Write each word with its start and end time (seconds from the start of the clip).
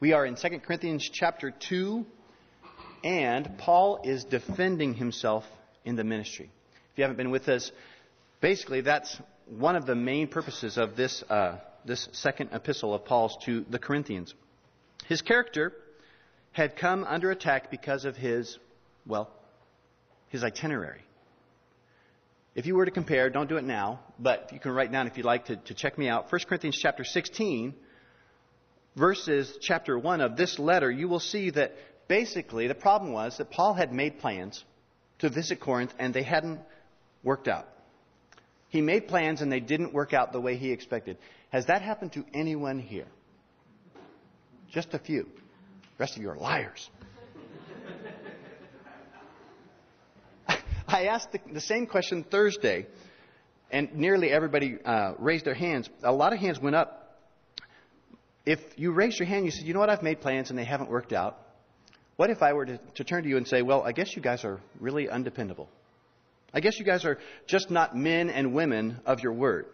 We 0.00 0.12
are 0.12 0.24
in 0.24 0.36
2 0.36 0.60
Corinthians 0.60 1.10
chapter 1.12 1.50
2, 1.50 2.06
and 3.02 3.58
Paul 3.58 4.00
is 4.04 4.22
defending 4.22 4.94
himself 4.94 5.42
in 5.84 5.96
the 5.96 6.04
ministry. 6.04 6.52
If 6.92 6.98
you 6.98 7.02
haven't 7.02 7.16
been 7.16 7.32
with 7.32 7.48
us, 7.48 7.72
basically 8.40 8.80
that's 8.80 9.20
one 9.48 9.74
of 9.74 9.86
the 9.86 9.96
main 9.96 10.28
purposes 10.28 10.78
of 10.78 10.94
this, 10.94 11.24
uh, 11.28 11.56
this 11.84 12.08
second 12.12 12.50
epistle 12.52 12.94
of 12.94 13.06
Paul's 13.06 13.36
to 13.46 13.64
the 13.68 13.80
Corinthians. 13.80 14.34
His 15.06 15.20
character 15.20 15.72
had 16.52 16.76
come 16.76 17.02
under 17.02 17.32
attack 17.32 17.68
because 17.68 18.04
of 18.04 18.16
his, 18.16 18.56
well, 19.04 19.28
his 20.28 20.44
itinerary. 20.44 21.02
If 22.54 22.66
you 22.66 22.76
were 22.76 22.84
to 22.84 22.92
compare, 22.92 23.30
don't 23.30 23.48
do 23.48 23.56
it 23.56 23.64
now, 23.64 23.98
but 24.16 24.52
you 24.52 24.60
can 24.60 24.70
write 24.70 24.92
down 24.92 25.08
if 25.08 25.16
you'd 25.16 25.26
like 25.26 25.46
to, 25.46 25.56
to 25.56 25.74
check 25.74 25.98
me 25.98 26.08
out. 26.08 26.30
1 26.30 26.40
Corinthians 26.48 26.78
chapter 26.80 27.02
16, 27.02 27.74
verses 28.98 29.56
chapter 29.60 29.98
1 29.98 30.20
of 30.20 30.36
this 30.36 30.58
letter, 30.58 30.90
you 30.90 31.08
will 31.08 31.20
see 31.20 31.50
that 31.50 31.74
basically 32.08 32.66
the 32.66 32.74
problem 32.74 33.12
was 33.12 33.38
that 33.38 33.50
Paul 33.50 33.74
had 33.74 33.92
made 33.92 34.18
plans 34.18 34.64
to 35.20 35.28
visit 35.28 35.60
Corinth 35.60 35.94
and 35.98 36.12
they 36.12 36.22
hadn't 36.22 36.60
worked 37.22 37.48
out. 37.48 37.68
He 38.68 38.82
made 38.82 39.08
plans 39.08 39.40
and 39.40 39.50
they 39.50 39.60
didn't 39.60 39.94
work 39.94 40.12
out 40.12 40.32
the 40.32 40.40
way 40.40 40.56
he 40.56 40.72
expected. 40.72 41.16
Has 41.50 41.66
that 41.66 41.80
happened 41.80 42.12
to 42.12 42.24
anyone 42.34 42.78
here? 42.78 43.06
Just 44.70 44.92
a 44.92 44.98
few. 44.98 45.22
The 45.22 45.98
rest 45.98 46.16
of 46.16 46.22
you 46.22 46.30
are 46.30 46.36
liars. 46.36 46.90
I 50.86 51.06
asked 51.06 51.32
the, 51.32 51.40
the, 51.52 51.60
same 51.60 51.86
question 51.86 52.24
Thursday, 52.24 52.86
and 53.70 53.94
nearly 53.94 54.30
everybody 54.30 54.78
uh, 54.84 55.14
raised 55.18 55.46
their 55.46 55.54
hands. 55.54 55.88
A 56.02 56.12
lot 56.12 56.34
of 56.34 56.38
hands 56.38 56.60
went 56.60 56.76
up. 56.76 56.97
If 58.48 58.60
you 58.76 58.92
raised 58.92 59.18
your 59.18 59.28
hand, 59.28 59.44
you 59.44 59.50
said, 59.50 59.66
You 59.66 59.74
know 59.74 59.80
what, 59.80 59.90
I've 59.90 60.02
made 60.02 60.22
plans 60.22 60.48
and 60.48 60.58
they 60.58 60.64
haven't 60.64 60.88
worked 60.88 61.12
out. 61.12 61.36
What 62.16 62.30
if 62.30 62.42
I 62.42 62.54
were 62.54 62.64
to, 62.64 62.78
to 62.94 63.04
turn 63.04 63.24
to 63.24 63.28
you 63.28 63.36
and 63.36 63.46
say, 63.46 63.60
Well, 63.60 63.82
I 63.82 63.92
guess 63.92 64.16
you 64.16 64.22
guys 64.22 64.42
are 64.42 64.58
really 64.80 65.06
undependable? 65.06 65.68
I 66.54 66.60
guess 66.60 66.78
you 66.78 66.84
guys 66.86 67.04
are 67.04 67.18
just 67.46 67.70
not 67.70 67.94
men 67.94 68.30
and 68.30 68.54
women 68.54 69.02
of 69.04 69.20
your 69.20 69.34
word. 69.34 69.66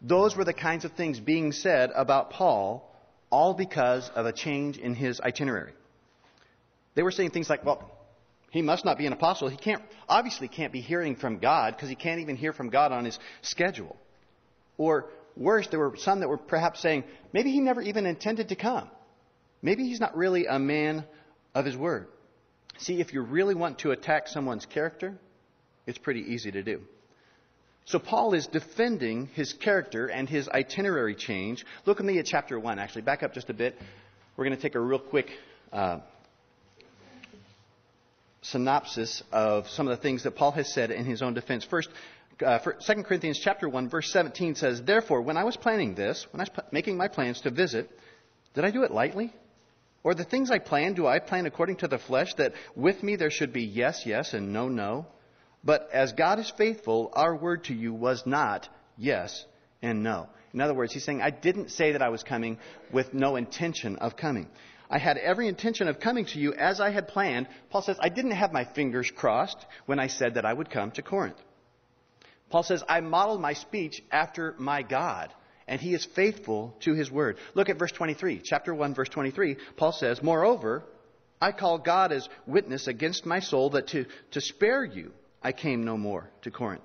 Those 0.00 0.34
were 0.34 0.46
the 0.46 0.54
kinds 0.54 0.86
of 0.86 0.92
things 0.92 1.20
being 1.20 1.52
said 1.52 1.90
about 1.94 2.30
Paul, 2.30 2.90
all 3.28 3.52
because 3.52 4.10
of 4.14 4.24
a 4.24 4.32
change 4.32 4.78
in 4.78 4.94
his 4.94 5.20
itinerary. 5.20 5.74
They 6.94 7.02
were 7.02 7.10
saying 7.10 7.32
things 7.32 7.50
like, 7.50 7.66
well, 7.66 7.90
he 8.50 8.62
must 8.62 8.86
not 8.86 8.96
be 8.96 9.04
an 9.04 9.12
apostle. 9.12 9.48
He 9.48 9.58
can't, 9.58 9.82
obviously 10.08 10.48
can't 10.48 10.72
be 10.72 10.80
hearing 10.80 11.16
from 11.16 11.38
God 11.38 11.76
because 11.76 11.90
he 11.90 11.96
can't 11.96 12.22
even 12.22 12.36
hear 12.36 12.54
from 12.54 12.70
God 12.70 12.92
on 12.92 13.04
his 13.04 13.18
schedule. 13.42 13.94
Or 14.78 15.10
worse, 15.40 15.66
there 15.68 15.80
were 15.80 15.96
some 15.96 16.20
that 16.20 16.28
were 16.28 16.36
perhaps 16.36 16.80
saying, 16.80 17.04
maybe 17.32 17.50
he 17.50 17.60
never 17.60 17.82
even 17.82 18.06
intended 18.06 18.50
to 18.50 18.54
come. 18.54 18.88
Maybe 19.62 19.88
he's 19.88 20.00
not 20.00 20.16
really 20.16 20.46
a 20.46 20.58
man 20.58 21.04
of 21.54 21.64
his 21.64 21.76
word. 21.76 22.06
See, 22.78 23.00
if 23.00 23.12
you 23.12 23.22
really 23.22 23.54
want 23.54 23.80
to 23.80 23.90
attack 23.90 24.28
someone's 24.28 24.66
character, 24.66 25.18
it's 25.86 25.98
pretty 25.98 26.20
easy 26.20 26.52
to 26.52 26.62
do. 26.62 26.82
So 27.86 27.98
Paul 27.98 28.34
is 28.34 28.46
defending 28.46 29.26
his 29.34 29.52
character 29.52 30.06
and 30.06 30.28
his 30.28 30.48
itinerary 30.48 31.14
change. 31.14 31.66
Look 31.86 31.98
at 31.98 32.06
me 32.06 32.18
at 32.18 32.26
chapter 32.26 32.58
1, 32.58 32.78
actually. 32.78 33.02
Back 33.02 33.22
up 33.22 33.34
just 33.34 33.50
a 33.50 33.54
bit. 33.54 33.76
We're 34.36 34.44
going 34.44 34.56
to 34.56 34.62
take 34.62 34.76
a 34.76 34.80
real 34.80 34.98
quick 34.98 35.26
uh, 35.72 35.98
synopsis 38.42 39.22
of 39.32 39.68
some 39.68 39.88
of 39.88 39.96
the 39.96 40.02
things 40.02 40.22
that 40.22 40.36
Paul 40.36 40.52
has 40.52 40.72
said 40.72 40.90
in 40.90 41.04
his 41.04 41.20
own 41.20 41.34
defense. 41.34 41.64
First, 41.64 41.90
uh, 42.42 42.58
2 42.58 43.02
Corinthians 43.02 43.38
chapter 43.38 43.68
1 43.68 43.88
verse 43.88 44.10
17 44.12 44.54
says, 44.54 44.82
Therefore, 44.82 45.22
when 45.22 45.36
I 45.36 45.44
was 45.44 45.56
planning 45.56 45.94
this, 45.94 46.26
when 46.32 46.40
I 46.40 46.44
was 46.44 46.64
making 46.72 46.96
my 46.96 47.08
plans 47.08 47.40
to 47.42 47.50
visit, 47.50 47.90
did 48.54 48.64
I 48.64 48.70
do 48.70 48.82
it 48.82 48.90
lightly? 48.90 49.32
Or 50.02 50.14
the 50.14 50.24
things 50.24 50.50
I 50.50 50.58
plan, 50.58 50.94
do 50.94 51.06
I 51.06 51.18
plan 51.18 51.46
according 51.46 51.76
to 51.76 51.88
the 51.88 51.98
flesh, 51.98 52.34
that 52.34 52.54
with 52.74 53.02
me 53.02 53.16
there 53.16 53.30
should 53.30 53.52
be 53.52 53.62
yes, 53.62 54.04
yes, 54.06 54.32
and 54.32 54.52
no, 54.52 54.68
no? 54.68 55.06
But 55.62 55.90
as 55.92 56.12
God 56.12 56.38
is 56.38 56.50
faithful, 56.56 57.10
our 57.12 57.36
word 57.36 57.64
to 57.64 57.74
you 57.74 57.92
was 57.92 58.24
not 58.24 58.68
yes 58.96 59.44
and 59.82 60.02
no. 60.02 60.28
In 60.54 60.60
other 60.60 60.74
words, 60.74 60.92
he's 60.92 61.04
saying, 61.04 61.20
I 61.20 61.30
didn't 61.30 61.70
say 61.70 61.92
that 61.92 62.02
I 62.02 62.08
was 62.08 62.22
coming 62.22 62.58
with 62.92 63.12
no 63.12 63.36
intention 63.36 63.96
of 63.96 64.16
coming. 64.16 64.48
I 64.88 64.98
had 64.98 65.18
every 65.18 65.46
intention 65.46 65.86
of 65.86 66.00
coming 66.00 66.24
to 66.26 66.38
you 66.38 66.54
as 66.54 66.80
I 66.80 66.90
had 66.90 67.06
planned. 67.06 67.46
Paul 67.68 67.82
says, 67.82 67.96
I 68.00 68.08
didn't 68.08 68.32
have 68.32 68.52
my 68.52 68.64
fingers 68.64 69.10
crossed 69.14 69.64
when 69.86 70.00
I 70.00 70.08
said 70.08 70.34
that 70.34 70.44
I 70.44 70.52
would 70.52 70.70
come 70.70 70.90
to 70.92 71.02
Corinth. 71.02 71.36
Paul 72.50 72.62
says, 72.62 72.82
I 72.88 73.00
modeled 73.00 73.40
my 73.40 73.54
speech 73.54 74.02
after 74.10 74.54
my 74.58 74.82
God, 74.82 75.32
and 75.66 75.80
he 75.80 75.94
is 75.94 76.04
faithful 76.04 76.76
to 76.80 76.94
his 76.94 77.10
word. 77.10 77.38
Look 77.54 77.68
at 77.68 77.78
verse 77.78 77.92
23, 77.92 78.42
chapter 78.44 78.74
1, 78.74 78.94
verse 78.94 79.08
23. 79.08 79.56
Paul 79.76 79.92
says, 79.92 80.22
Moreover, 80.22 80.82
I 81.40 81.52
call 81.52 81.78
God 81.78 82.12
as 82.12 82.28
witness 82.46 82.86
against 82.88 83.24
my 83.24 83.40
soul 83.40 83.70
that 83.70 83.88
to, 83.88 84.06
to 84.32 84.40
spare 84.40 84.84
you 84.84 85.12
I 85.42 85.52
came 85.52 85.84
no 85.84 85.96
more 85.96 86.28
to 86.42 86.50
Corinth. 86.50 86.82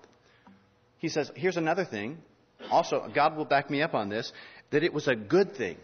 He 0.99 1.09
says, 1.09 1.31
here's 1.35 1.57
another 1.57 1.85
thing. 1.85 2.19
Also, 2.71 3.09
God 3.13 3.35
will 3.35 3.45
back 3.45 3.69
me 3.69 3.81
up 3.81 3.93
on 3.93 4.09
this, 4.09 4.31
that 4.71 4.83
it 4.83 4.93
was 4.93 5.07
a 5.07 5.15
good 5.15 5.55
thing 5.55 5.77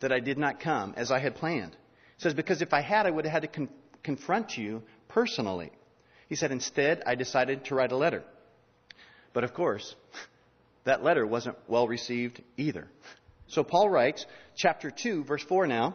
that 0.00 0.12
I 0.12 0.20
did 0.20 0.38
not 0.38 0.60
come 0.60 0.94
as 0.96 1.10
I 1.10 1.18
had 1.18 1.36
planned. 1.36 1.72
He 2.16 2.22
says, 2.22 2.34
because 2.34 2.62
if 2.62 2.72
I 2.72 2.80
had, 2.80 3.06
I 3.06 3.10
would 3.10 3.24
have 3.24 3.32
had 3.32 3.42
to 3.42 3.48
con- 3.48 3.68
confront 4.02 4.56
you 4.56 4.82
personally. 5.08 5.70
He 6.28 6.34
said, 6.34 6.50
instead, 6.50 7.02
I 7.06 7.14
decided 7.14 7.66
to 7.66 7.74
write 7.74 7.92
a 7.92 7.96
letter. 7.96 8.24
But 9.36 9.44
of 9.44 9.52
course, 9.52 9.94
that 10.84 11.04
letter 11.04 11.26
wasn't 11.26 11.58
well 11.68 11.86
received 11.86 12.42
either. 12.56 12.88
So 13.48 13.62
Paul 13.64 13.90
writes, 13.90 14.24
chapter 14.56 14.90
2, 14.90 15.24
verse 15.24 15.42
4 15.42 15.66
now, 15.66 15.94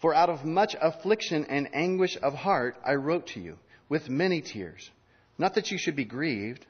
For 0.00 0.12
out 0.12 0.28
of 0.28 0.44
much 0.44 0.74
affliction 0.80 1.46
and 1.48 1.68
anguish 1.72 2.18
of 2.20 2.34
heart 2.34 2.76
I 2.84 2.94
wrote 2.94 3.28
to 3.28 3.40
you, 3.40 3.58
with 3.88 4.10
many 4.10 4.40
tears. 4.40 4.90
Not 5.38 5.54
that 5.54 5.70
you 5.70 5.78
should 5.78 5.94
be 5.94 6.04
grieved, 6.04 6.66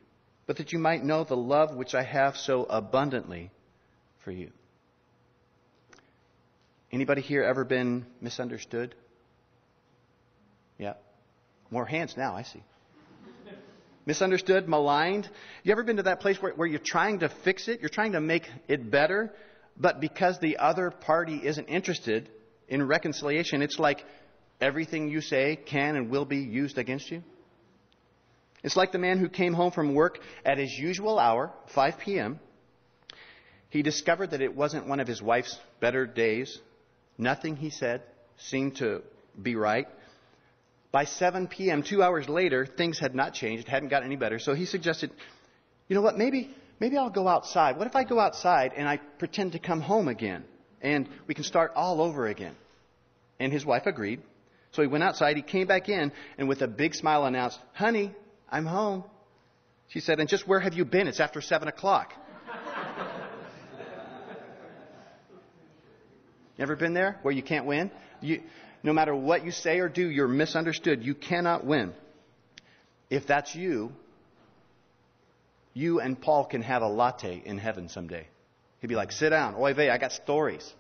but 0.47 0.59
that 0.59 0.75
you 0.75 0.78
might 0.78 1.03
know 1.03 1.25
the 1.25 1.38
love 1.38 1.75
which 1.75 1.94
I 1.94 2.03
have 2.03 2.37
so 2.37 2.65
abundantly 2.65 3.50
for 4.19 4.31
you. 4.31 4.50
Anybody 6.93 7.22
here 7.22 7.44
ever 7.44 7.65
been 7.65 8.05
misunderstood? 8.20 8.94
Yeah. 10.76 10.97
More 11.70 11.87
hands 11.87 12.15
now, 12.15 12.37
I 12.37 12.43
see. 12.43 12.62
Misunderstood, 14.08 14.66
maligned. 14.66 15.28
You 15.64 15.72
ever 15.72 15.82
been 15.82 15.98
to 15.98 16.04
that 16.04 16.20
place 16.20 16.41
where, 16.41 16.54
where 16.54 16.66
you're 16.66 16.80
trying 16.82 17.19
to 17.19 17.28
fix 17.28 17.69
it? 17.69 17.80
You're 17.80 17.91
trying 17.91 18.12
to 18.12 18.22
make 18.22 18.48
it 18.66 18.91
better, 18.91 19.34
but 19.76 20.00
because 20.00 20.38
the 20.38 20.56
other 20.56 20.91
party 20.91 21.38
isn't 21.44 21.66
interested 21.66 22.30
in 22.69 22.88
reconciliation, 22.88 23.60
it's 23.60 23.78
like 23.78 24.02
everything 24.62 25.10
you 25.10 25.20
say 25.20 25.56
can 25.56 25.94
and 25.94 26.08
will 26.08 26.24
be 26.24 26.38
used 26.38 26.78
against 26.78 27.10
you? 27.10 27.22
It's 28.64 28.76
like 28.76 28.92
the 28.92 28.98
man 28.98 29.19
who 29.19 29.28
came 29.28 29.52
home 29.52 29.72
from 29.72 29.92
work 29.92 30.20
at 30.42 30.56
his 30.56 30.72
usual 30.72 31.19
hour, 31.19 31.52
5 31.75 31.98
p.m. 31.98 32.40
He 33.69 33.82
discovered 33.82 34.30
that 34.30 34.40
it 34.40 34.56
wasn't 34.56 34.86
one 34.86 35.00
of 35.00 35.06
his 35.06 35.20
wife's 35.20 35.60
better 35.80 36.06
days 36.06 36.58
Nothing 37.19 37.56
he 37.56 37.70
said 37.70 38.02
seemed 38.36 38.76
to 38.76 39.02
be 39.40 39.56
right. 39.56 39.88
By 40.91 41.04
7 41.04 41.49
p.m., 41.49 41.82
two 41.82 42.03
hours 42.03 42.28
later, 42.28 42.65
things 42.65 42.99
had 42.99 43.15
not 43.15 43.34
changed, 43.34 43.69
hadn't 43.69 43.91
gotten 43.91 44.06
any 44.06 44.16
better. 44.16 44.38
So 44.38 44.54
he 44.54 44.65
suggested, 44.65 45.10
you 45.87 45.94
know 45.94 46.03
what, 46.03 46.16
maybe, 46.16 46.54
maybe 46.81 46.97
I'll 46.97 47.10
go 47.10 47.28
outside. 47.28 47.76
What 47.76 47.87
if 47.87 47.94
I 47.94 48.04
go 48.04 48.19
outside 48.19 48.72
and 48.75 48.88
I 48.88 48.97
pretend 49.19 49.53
to 49.53 49.59
come 49.59 49.82
home 49.82 50.09
again? 50.09 50.44
And 50.81 51.09
we 51.26 51.34
can 51.34 51.44
start 51.44 51.72
all 51.76 52.00
over 52.00 52.26
again. 52.26 52.54
And 53.38 53.53
his 53.53 53.66
wife 53.66 53.87
agreed. 53.87 54.22
So 54.72 54.82
he 54.82 54.88
went 54.88 55.04
outside, 55.04 55.37
he 55.37 55.43
came 55.43 55.66
back 55.66 55.88
in, 55.88 56.12
and 56.37 56.49
with 56.49 56.62
a 56.62 56.69
big 56.69 56.94
smile 56.94 57.25
announced, 57.25 57.59
Honey, 57.72 58.15
I'm 58.50 58.66
home. 58.66 59.05
She 59.88 60.00
said, 60.00 60.20
And 60.20 60.28
just 60.28 60.47
where 60.49 60.60
have 60.60 60.75
you 60.75 60.84
been? 60.84 61.09
It's 61.09 61.20
after 61.20 61.41
7 61.41 61.69
o'clock. 61.69 62.12
Ever 66.59 66.76
been 66.76 66.93
there 66.94 67.19
where 67.23 67.32
you 67.32 67.43
can't 67.43 67.67
win? 67.67 67.91
You, 68.20 68.43
no 68.82 68.92
matter 68.92 69.14
what 69.14 69.44
you 69.44 69.50
say 69.50 69.78
or 69.80 69.88
do, 69.88 70.08
you're 70.08 70.28
misunderstood. 70.28 71.04
You 71.04 71.14
cannot 71.14 71.64
win. 71.64 71.92
If 73.10 73.26
that's 73.26 73.54
you, 73.54 73.92
you 75.75 76.00
and 76.00 76.20
Paul 76.20 76.44
can 76.44 76.62
have 76.62 76.82
a 76.82 76.88
latte 76.88 77.42
in 77.44 77.58
heaven 77.58 77.88
someday. 77.88 78.26
He'd 78.80 78.86
be 78.86 78.94
like, 78.94 79.12
sit 79.12 79.30
down. 79.30 79.54
Oy 79.56 79.75
vey, 79.75 79.90
I 79.90 79.98
got 79.98 80.12
stories. 80.12 80.72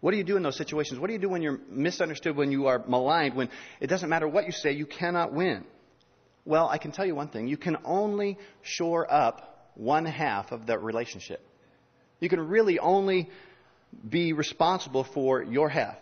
What 0.00 0.10
do 0.10 0.16
you 0.16 0.24
do 0.24 0.36
in 0.36 0.42
those 0.42 0.56
situations? 0.56 0.98
What 0.98 1.06
do 1.06 1.12
you 1.12 1.20
do 1.20 1.28
when 1.28 1.42
you're 1.42 1.60
misunderstood, 1.68 2.36
when 2.36 2.50
you 2.50 2.66
are 2.66 2.82
maligned, 2.88 3.36
when 3.36 3.48
it 3.78 3.86
doesn't 3.86 4.08
matter 4.08 4.26
what 4.26 4.46
you 4.46 4.52
say, 4.52 4.72
you 4.72 4.84
cannot 4.84 5.32
win? 5.32 5.64
Well, 6.44 6.68
I 6.68 6.78
can 6.78 6.90
tell 6.90 7.06
you 7.06 7.14
one 7.14 7.28
thing. 7.28 7.46
You 7.46 7.56
can 7.56 7.76
only 7.84 8.36
shore 8.62 9.06
up 9.08 9.70
one 9.76 10.04
half 10.04 10.50
of 10.50 10.66
that 10.66 10.82
relationship. 10.82 11.40
You 12.18 12.28
can 12.28 12.48
really 12.48 12.80
only 12.80 13.30
be 14.08 14.32
responsible 14.32 15.04
for 15.04 15.42
your 15.42 15.68
half. 15.68 15.96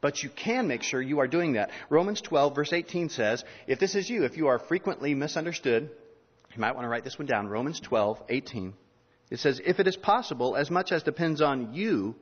But 0.00 0.22
you 0.22 0.30
can 0.30 0.68
make 0.68 0.82
sure 0.82 1.02
you 1.02 1.18
are 1.20 1.26
doing 1.26 1.54
that. 1.54 1.70
Romans 1.90 2.20
12, 2.20 2.54
verse 2.54 2.72
18 2.72 3.08
says, 3.08 3.44
if 3.66 3.80
this 3.80 3.94
is 3.94 4.08
you, 4.08 4.24
if 4.24 4.36
you 4.36 4.46
are 4.46 4.58
frequently 4.58 5.14
misunderstood, 5.14 5.90
you 6.54 6.60
might 6.60 6.72
want 6.72 6.84
to 6.84 6.88
write 6.88 7.04
this 7.04 7.18
one 7.18 7.26
down. 7.26 7.48
Romans 7.48 7.80
12, 7.80 8.22
18. 8.28 8.74
It 9.30 9.40
says, 9.40 9.60
if 9.64 9.80
it 9.80 9.88
is 9.88 9.96
possible, 9.96 10.56
as 10.56 10.70
much 10.70 10.92
as 10.92 11.02
depends 11.02 11.40
on 11.40 11.74
you, 11.74 12.14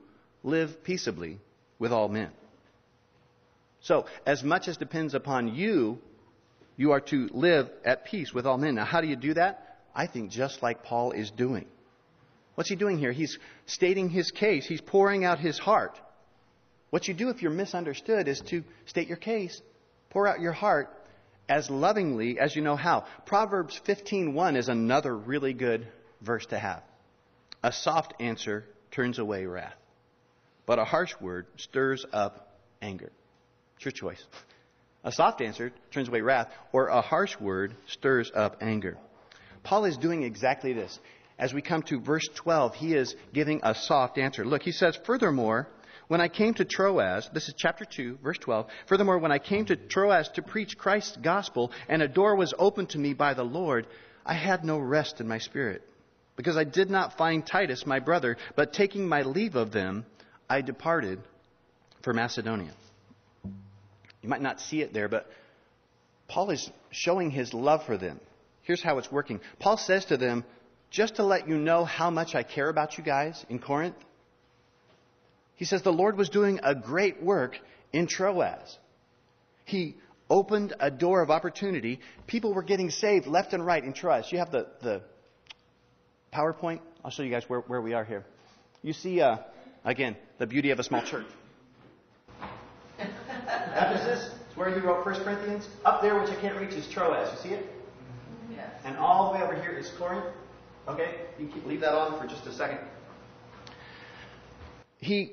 live 0.43 0.83
peaceably 0.85 1.39
with 1.79 1.93
all 1.93 2.09
men. 2.09 2.31
So, 3.81 4.07
as 4.25 4.43
much 4.43 4.69
as 4.69 4.79
depends 4.79 5.15
upon 5.15 5.55
you, 5.55 5.99
you 6.77 6.93
are 6.93 7.01
to 7.03 7.29
live 7.33 7.71
at 7.85 8.07
peace 8.07 8.33
with 8.33 8.47
all 8.47 8.59
men. 8.59 8.75
Now, 8.75 8.85
how 8.85 9.01
do 9.01 9.07
you 9.07 9.17
do 9.17 9.35
that? 9.35 9.79
I 9.95 10.07
think 10.07 10.31
just 10.31 10.63
like 10.63 10.83
Paul 10.83 11.13
is 11.13 11.31
doing. 11.31 11.67
What's 12.57 12.71
he 12.71 12.77
doing 12.77 12.99
here? 12.99 13.13
He's 13.13 13.39
stating 13.67 14.09
his 14.09 14.33
case, 14.33 14.67
he's 14.67 14.81
pouring 14.81 15.25
out 15.25 15.39
his 15.39 15.59
heart. 15.59 16.01
What 16.91 17.07
you 17.07 17.15
do 17.15 17.29
if 17.29 17.43
you're 17.43 17.51
misunderstood 17.51 18.27
is 18.29 18.41
to 18.49 18.65
state 18.87 19.09
your 19.09 19.19
case, 19.19 19.61
pour 20.11 20.27
out 20.27 20.41
your 20.41 20.53
heart 20.53 20.89
as 21.49 21.69
lovingly 21.69 22.39
as 22.41 22.57
you 22.57 22.63
know 22.63 22.77
how. 22.77 23.05
Proverbs 23.27 23.79
15:1 23.87 24.57
is 24.57 24.69
another 24.69 25.15
really 25.15 25.53
good 25.53 25.87
verse 26.23 26.47
to 26.47 26.59
have. 26.59 26.83
A 27.63 27.73
soft 27.73 28.15
answer 28.21 28.65
turns 28.91 29.19
away 29.19 29.45
wrath, 29.45 29.77
but 30.65 30.79
a 30.79 30.85
harsh 30.85 31.15
word 31.21 31.47
stirs 31.57 32.07
up 32.13 32.59
anger. 32.81 33.13
It's 33.77 33.85
your 33.85 33.93
choice. 33.93 34.25
A 35.05 35.13
soft 35.13 35.43
answer 35.43 35.73
turns 35.91 36.09
away 36.09 36.23
wrath, 36.23 36.51
or 36.73 36.87
a 36.87 37.03
harsh 37.03 37.39
word 37.39 37.75
stirs 37.87 38.33
up 38.35 38.57
anger. 38.63 38.97
Paul 39.63 39.85
is 39.85 39.99
doing 39.99 40.23
exactly 40.23 40.73
this. 40.73 40.99
As 41.39 41.53
we 41.53 41.61
come 41.63 41.83
to 41.85 42.01
verse 42.01 42.27
12, 42.35 42.75
he 42.75 42.95
is 42.95 43.15
giving 43.33 43.61
a 43.63 43.75
soft 43.75 44.19
answer. 44.19 44.45
Look, 44.45 44.63
he 44.63 44.73
says, 44.73 44.99
Furthermore, 45.05 45.69
when 46.09 46.21
I 46.21 46.29
came 46.29 46.55
to 46.55 46.65
Troas, 46.65 47.29
this 47.33 47.49
is 47.49 47.55
chapter 47.57 47.85
2, 47.85 48.19
verse 48.23 48.39
12. 48.39 48.67
Furthermore, 48.87 49.19
when 49.19 49.33
I 49.33 49.39
came 49.39 49.67
to 49.67 49.77
Troas 49.77 50.29
to 50.35 50.43
preach 50.43 50.79
Christ's 50.79 51.17
gospel 51.17 51.73
and 51.89 52.01
a 52.01 52.09
door 52.09 52.37
was 52.37 52.55
opened 52.59 52.91
to 52.91 52.99
me 52.99 53.13
by 53.13 53.35
the 53.35 53.45
Lord, 53.45 53.87
I 54.25 54.35
had 54.35 54.65
no 54.65 54.79
rest 54.79 55.21
in 55.21 55.29
my 55.29 55.39
spirit 55.39 55.83
because 56.37 56.57
I 56.57 56.65
did 56.65 56.91
not 56.91 57.17
find 57.17 57.45
Titus, 57.45 57.87
my 57.87 57.99
brother, 57.99 58.37
but 58.55 58.73
taking 58.73 59.09
my 59.09 59.23
leave 59.23 59.57
of 59.57 59.73
them, 59.73 60.07
I 60.49 60.61
departed 60.61 61.21
for 62.03 62.13
Macedonia. 62.13 62.73
You 64.23 64.29
might 64.29 64.43
not 64.43 64.61
see 64.61 64.81
it 64.83 64.93
there, 64.93 65.09
but 65.09 65.29
Paul 66.29 66.51
is 66.51 66.71
showing 66.91 67.31
his 67.31 67.53
love 67.53 67.85
for 67.85 67.97
them. 67.97 68.21
Here's 68.63 68.83
how 68.83 68.99
it's 68.99 69.11
working. 69.11 69.41
Paul 69.61 69.77
says 69.77 70.05
to 70.07 70.17
them, 70.17 70.45
just 70.91 71.17
to 71.17 71.25
let 71.25 71.49
you 71.49 71.57
know 71.57 71.85
how 71.85 72.11
much 72.11 72.35
I 72.35 72.43
care 72.43 72.69
about 72.69 72.99
you 72.99 73.05
guys 73.05 73.45
in 73.49 73.59
Corinth, 73.59 73.97
he 75.57 75.65
says 75.65 75.83
the 75.83 75.93
Lord 75.93 76.17
was 76.17 76.29
doing 76.29 76.61
a 76.63 76.75
great 76.75 77.23
work 77.23 77.59
in 77.93 78.07
Troas. 78.07 78.79
He 79.65 79.97
opened 80.29 80.75
a 80.79 80.91
door 80.91 81.23
of 81.23 81.31
opportunity. 81.31 82.01
People 82.27 82.53
were 82.53 82.63
getting 82.63 82.91
saved 82.91 83.27
left 83.27 83.53
and 83.53 83.65
right 83.65 83.83
in 83.83 83.93
Troas. 83.93 84.31
You 84.31 84.39
have 84.39 84.51
the, 84.51 84.67
the 84.83 85.03
PowerPoint? 86.33 86.81
I'll 87.05 87.11
show 87.11 87.23
you 87.23 87.31
guys 87.31 87.45
where, 87.49 87.61
where 87.61 87.81
we 87.81 87.95
are 87.95 88.05
here. 88.05 88.25
You 88.83 88.93
see, 88.93 89.21
uh, 89.21 89.39
again, 89.85 90.17
the 90.39 90.47
beauty 90.47 90.71
of 90.71 90.79
a 90.79 90.83
small 90.83 91.03
church. 91.03 91.27
Ephesus 92.99 94.33
is 94.51 94.57
where 94.57 94.75
he 94.75 94.81
wrote 94.81 95.05
1 95.07 95.25
Corinthians. 95.25 95.67
Up 95.85 96.03
there, 96.03 96.21
which 96.21 96.31
I 96.31 96.41
can't 96.41 96.59
reach, 96.59 96.73
is 96.73 96.87
Troas. 96.89 97.31
You 97.33 97.49
see 97.49 97.55
it? 97.55 97.67
Yes. 98.51 98.71
And 98.85 98.97
all 98.97 99.33
the 99.33 99.39
way 99.39 99.45
over 99.45 99.61
here 99.61 99.73
is 99.73 99.91
Corinth. 99.99 100.27
Okay? 100.89 101.17
You 101.39 101.49
can 101.49 101.67
leave 101.67 101.81
that 101.81 101.95
on 101.95 102.21
for 102.21 102.27
just 102.27 102.47
a 102.47 102.53
second. 102.53 102.79
He 104.99 105.33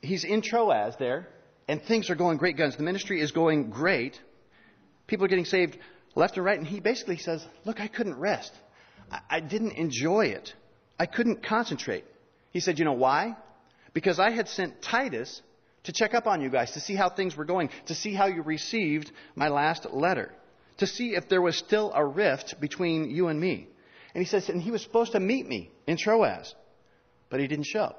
he's 0.00 0.24
in 0.24 0.42
Troas 0.42 0.94
there, 0.98 1.28
and 1.68 1.80
things 1.82 2.10
are 2.10 2.14
going 2.14 2.38
great 2.38 2.56
guns. 2.56 2.76
The 2.76 2.82
ministry 2.82 3.20
is 3.20 3.32
going 3.32 3.70
great. 3.70 4.20
People 5.06 5.24
are 5.24 5.28
getting 5.28 5.44
saved 5.44 5.78
left 6.14 6.36
and 6.36 6.44
right, 6.44 6.58
and 6.58 6.66
he 6.66 6.80
basically 6.80 7.16
says, 7.16 7.44
Look, 7.64 7.80
I 7.80 7.88
couldn't 7.88 8.18
rest. 8.18 8.52
I, 9.10 9.20
I 9.30 9.40
didn't 9.40 9.72
enjoy 9.72 10.26
it. 10.26 10.52
I 10.98 11.06
couldn't 11.06 11.42
concentrate. 11.42 12.04
He 12.50 12.60
said, 12.60 12.78
You 12.78 12.84
know 12.84 12.92
why? 12.92 13.36
Because 13.94 14.18
I 14.18 14.30
had 14.30 14.48
sent 14.48 14.82
Titus 14.82 15.40
to 15.84 15.92
check 15.92 16.14
up 16.14 16.26
on 16.26 16.40
you 16.40 16.48
guys, 16.48 16.72
to 16.72 16.80
see 16.80 16.94
how 16.94 17.10
things 17.10 17.36
were 17.36 17.44
going, 17.44 17.70
to 17.86 17.94
see 17.94 18.14
how 18.14 18.26
you 18.26 18.42
received 18.42 19.10
my 19.34 19.48
last 19.48 19.86
letter, 19.90 20.32
to 20.78 20.86
see 20.86 21.14
if 21.14 21.28
there 21.28 21.42
was 21.42 21.56
still 21.56 21.92
a 21.94 22.04
rift 22.04 22.60
between 22.60 23.10
you 23.10 23.28
and 23.28 23.40
me. 23.40 23.68
And 24.14 24.22
he 24.22 24.28
says, 24.28 24.48
and 24.48 24.60
he 24.60 24.70
was 24.70 24.82
supposed 24.82 25.12
to 25.12 25.20
meet 25.20 25.46
me 25.46 25.70
in 25.86 25.96
Troas, 25.96 26.54
but 27.30 27.40
he 27.40 27.46
didn't 27.46 27.66
show 27.66 27.94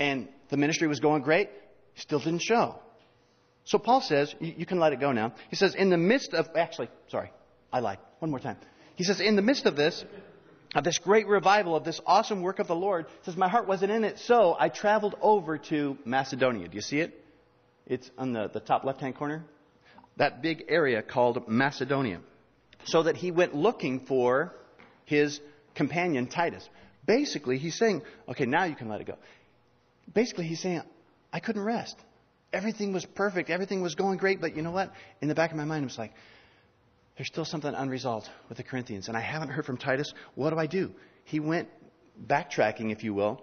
and 0.00 0.28
the 0.48 0.56
ministry 0.56 0.88
was 0.88 0.98
going 0.98 1.22
great, 1.22 1.50
still 1.94 2.18
didn't 2.18 2.42
show. 2.42 2.76
So 3.64 3.78
Paul 3.78 4.00
says, 4.00 4.34
you, 4.40 4.66
can 4.66 4.80
let 4.80 4.92
it 4.92 4.98
go 4.98 5.12
now. 5.12 5.34
He 5.50 5.56
says, 5.56 5.74
in 5.74 5.90
the 5.90 5.98
midst 5.98 6.32
of, 6.32 6.48
actually, 6.56 6.88
sorry, 7.08 7.30
I 7.72 7.80
lied. 7.80 7.98
One 8.18 8.30
more 8.30 8.40
time. 8.40 8.56
He 8.96 9.04
says, 9.04 9.20
in 9.20 9.36
the 9.36 9.42
midst 9.42 9.66
of 9.66 9.76
this, 9.76 10.02
of 10.74 10.82
this 10.82 10.98
great 10.98 11.28
revival, 11.28 11.76
of 11.76 11.84
this 11.84 12.00
awesome 12.06 12.42
work 12.42 12.58
of 12.58 12.66
the 12.66 12.74
Lord, 12.74 13.06
says, 13.22 13.36
my 13.36 13.48
heart 13.48 13.68
wasn't 13.68 13.92
in 13.92 14.02
it, 14.02 14.18
so 14.18 14.56
I 14.58 14.70
traveled 14.70 15.14
over 15.20 15.58
to 15.58 15.98
Macedonia. 16.04 16.66
Do 16.66 16.74
you 16.74 16.80
see 16.80 17.00
it? 17.00 17.22
It's 17.86 18.10
on 18.16 18.32
the, 18.32 18.48
the 18.48 18.60
top 18.60 18.84
left 18.84 19.00
hand 19.00 19.16
corner. 19.16 19.44
That 20.16 20.42
big 20.42 20.64
area 20.68 21.02
called 21.02 21.46
Macedonia. 21.46 22.20
So 22.84 23.02
that 23.02 23.16
he 23.16 23.30
went 23.30 23.54
looking 23.54 24.06
for 24.06 24.54
his 25.10 25.40
companion 25.74 26.26
Titus. 26.26 26.66
Basically, 27.04 27.58
he's 27.58 27.76
saying, 27.76 28.02
okay, 28.28 28.46
now 28.46 28.64
you 28.64 28.76
can 28.76 28.88
let 28.88 29.00
it 29.00 29.06
go 29.06 29.16
basically, 30.12 30.46
he's 30.46 30.60
saying, 30.60 30.82
I 31.32 31.40
couldn't 31.40 31.62
rest. 31.62 31.96
Everything 32.52 32.92
was 32.92 33.04
perfect. 33.04 33.50
Everything 33.50 33.82
was 33.82 33.94
going 33.94 34.18
great. 34.18 34.40
But 34.40 34.56
you 34.56 34.62
know 34.62 34.72
what? 34.72 34.92
In 35.20 35.28
the 35.28 35.34
back 35.34 35.50
of 35.50 35.56
my 35.56 35.64
mind, 35.64 35.84
I 35.84 35.86
was 35.86 35.98
like, 35.98 36.12
there's 37.16 37.28
still 37.28 37.44
something 37.44 37.72
unresolved 37.72 38.28
with 38.48 38.58
the 38.58 38.64
Corinthians. 38.64 39.08
And 39.08 39.16
I 39.16 39.20
haven't 39.20 39.50
heard 39.50 39.66
from 39.66 39.76
Titus. 39.76 40.12
What 40.34 40.50
do 40.50 40.58
I 40.58 40.66
do? 40.66 40.92
He 41.24 41.38
went 41.38 41.68
backtracking, 42.26 42.90
if 42.90 43.04
you 43.04 43.14
will, 43.14 43.40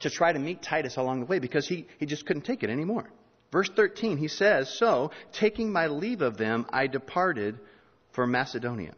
to 0.00 0.10
try 0.10 0.32
to 0.32 0.38
meet 0.38 0.62
Titus 0.62 0.96
along 0.96 1.20
the 1.20 1.26
way 1.26 1.38
because 1.38 1.66
he, 1.66 1.88
he 1.98 2.06
just 2.06 2.26
couldn't 2.26 2.42
take 2.42 2.62
it 2.62 2.70
anymore. 2.70 3.10
Verse 3.52 3.70
13, 3.74 4.18
he 4.18 4.28
says, 4.28 4.68
So, 4.78 5.12
taking 5.32 5.72
my 5.72 5.86
leave 5.86 6.20
of 6.20 6.36
them, 6.36 6.66
I 6.70 6.88
departed 6.88 7.58
for 8.12 8.26
Macedonia 8.26 8.94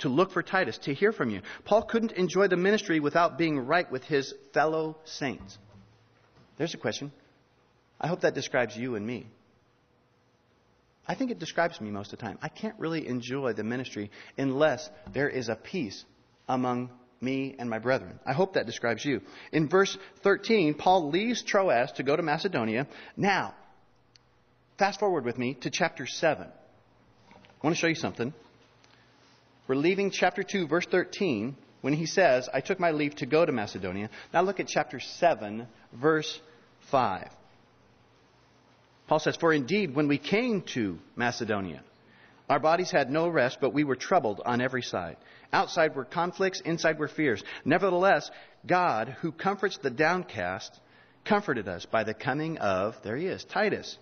to 0.00 0.08
look 0.08 0.32
for 0.32 0.42
Titus, 0.42 0.78
to 0.78 0.94
hear 0.94 1.12
from 1.12 1.30
you. 1.30 1.42
Paul 1.64 1.82
couldn't 1.82 2.12
enjoy 2.12 2.48
the 2.48 2.56
ministry 2.56 3.00
without 3.00 3.38
being 3.38 3.60
right 3.60 3.90
with 3.90 4.04
his 4.04 4.34
fellow 4.52 4.96
saints. 5.04 5.58
There's 6.56 6.74
a 6.74 6.78
question. 6.78 7.12
I 8.00 8.08
hope 8.08 8.22
that 8.22 8.34
describes 8.34 8.76
you 8.76 8.96
and 8.96 9.06
me. 9.06 9.26
I 11.06 11.14
think 11.14 11.30
it 11.30 11.38
describes 11.38 11.80
me 11.80 11.90
most 11.90 12.12
of 12.12 12.18
the 12.18 12.24
time. 12.24 12.38
I 12.42 12.48
can't 12.48 12.78
really 12.78 13.06
enjoy 13.06 13.52
the 13.52 13.64
ministry 13.64 14.10
unless 14.38 14.88
there 15.12 15.28
is 15.28 15.48
a 15.48 15.54
peace 15.54 16.04
among 16.48 16.90
me 17.20 17.54
and 17.58 17.68
my 17.68 17.78
brethren. 17.78 18.18
I 18.24 18.32
hope 18.32 18.54
that 18.54 18.66
describes 18.66 19.04
you. 19.04 19.20
In 19.52 19.68
verse 19.68 19.96
13, 20.22 20.74
Paul 20.74 21.10
leaves 21.10 21.42
Troas 21.42 21.92
to 21.92 22.02
go 22.02 22.16
to 22.16 22.22
Macedonia. 22.22 22.86
Now, 23.16 23.54
fast 24.78 24.98
forward 25.00 25.24
with 25.24 25.38
me 25.38 25.54
to 25.60 25.70
chapter 25.70 26.06
7. 26.06 26.46
I 26.46 27.66
want 27.66 27.76
to 27.76 27.80
show 27.80 27.86
you 27.86 27.94
something. 27.94 28.32
We're 29.66 29.76
leaving 29.76 30.10
chapter 30.10 30.42
2, 30.42 30.68
verse 30.68 30.86
13, 30.90 31.56
when 31.80 31.94
he 31.94 32.04
says, 32.04 32.48
I 32.52 32.60
took 32.60 32.78
my 32.78 32.90
leave 32.90 33.14
to 33.16 33.26
go 33.26 33.46
to 33.46 33.52
Macedonia. 33.52 34.10
Now 34.32 34.42
look 34.42 34.60
at 34.60 34.68
chapter 34.68 35.00
7, 35.00 35.66
verse 35.94 36.38
5. 36.90 37.28
Paul 39.06 39.18
says, 39.18 39.36
For 39.36 39.54
indeed, 39.54 39.94
when 39.94 40.06
we 40.06 40.18
came 40.18 40.62
to 40.74 40.98
Macedonia, 41.16 41.82
our 42.48 42.58
bodies 42.58 42.90
had 42.90 43.10
no 43.10 43.28
rest, 43.28 43.58
but 43.60 43.72
we 43.72 43.84
were 43.84 43.96
troubled 43.96 44.42
on 44.44 44.60
every 44.60 44.82
side. 44.82 45.16
Outside 45.50 45.96
were 45.96 46.04
conflicts, 46.04 46.60
inside 46.60 46.98
were 46.98 47.08
fears. 47.08 47.42
Nevertheless, 47.64 48.30
God, 48.66 49.16
who 49.22 49.32
comforts 49.32 49.78
the 49.78 49.90
downcast, 49.90 50.78
comforted 51.24 51.68
us 51.68 51.86
by 51.86 52.04
the 52.04 52.12
coming 52.12 52.58
of, 52.58 52.96
there 53.02 53.16
he 53.16 53.26
is, 53.26 53.44
Titus 53.44 53.96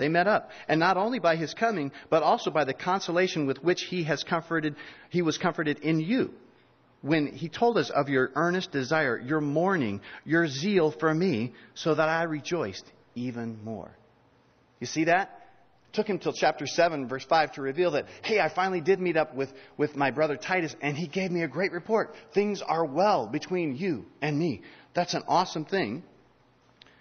they 0.00 0.08
met 0.08 0.26
up. 0.26 0.50
And 0.66 0.80
not 0.80 0.96
only 0.96 1.18
by 1.18 1.36
his 1.36 1.54
coming, 1.54 1.92
but 2.08 2.22
also 2.22 2.50
by 2.50 2.64
the 2.64 2.72
consolation 2.72 3.46
with 3.46 3.62
which 3.62 3.82
he 3.82 4.04
has 4.04 4.24
comforted, 4.24 4.74
he 5.10 5.20
was 5.22 5.38
comforted 5.38 5.78
in 5.80 6.00
you. 6.00 6.32
When 7.02 7.28
he 7.28 7.48
told 7.48 7.76
us 7.76 7.90
of 7.90 8.08
your 8.08 8.30
earnest 8.34 8.72
desire, 8.72 9.18
your 9.18 9.40
mourning, 9.40 10.00
your 10.24 10.48
zeal 10.48 10.90
for 10.90 11.14
me, 11.14 11.52
so 11.74 11.94
that 11.94 12.08
I 12.08 12.24
rejoiced 12.24 12.84
even 13.14 13.62
more. 13.62 13.90
You 14.80 14.86
see 14.86 15.04
that? 15.04 15.36
It 15.90 15.94
took 15.94 16.08
him 16.08 16.18
till 16.18 16.32
chapter 16.32 16.66
7, 16.66 17.06
verse 17.06 17.24
5 17.24 17.52
to 17.52 17.62
reveal 17.62 17.90
that, 17.92 18.06
hey, 18.22 18.40
I 18.40 18.48
finally 18.48 18.80
did 18.80 19.00
meet 19.00 19.18
up 19.18 19.34
with, 19.34 19.52
with 19.76 19.96
my 19.96 20.10
brother 20.10 20.36
Titus, 20.36 20.74
and 20.80 20.96
he 20.96 21.08
gave 21.08 21.30
me 21.30 21.42
a 21.42 21.48
great 21.48 21.72
report. 21.72 22.14
Things 22.32 22.62
are 22.62 22.84
well 22.84 23.26
between 23.26 23.76
you 23.76 24.06
and 24.22 24.38
me. 24.38 24.62
That's 24.94 25.14
an 25.14 25.24
awesome 25.28 25.66
thing. 25.66 26.04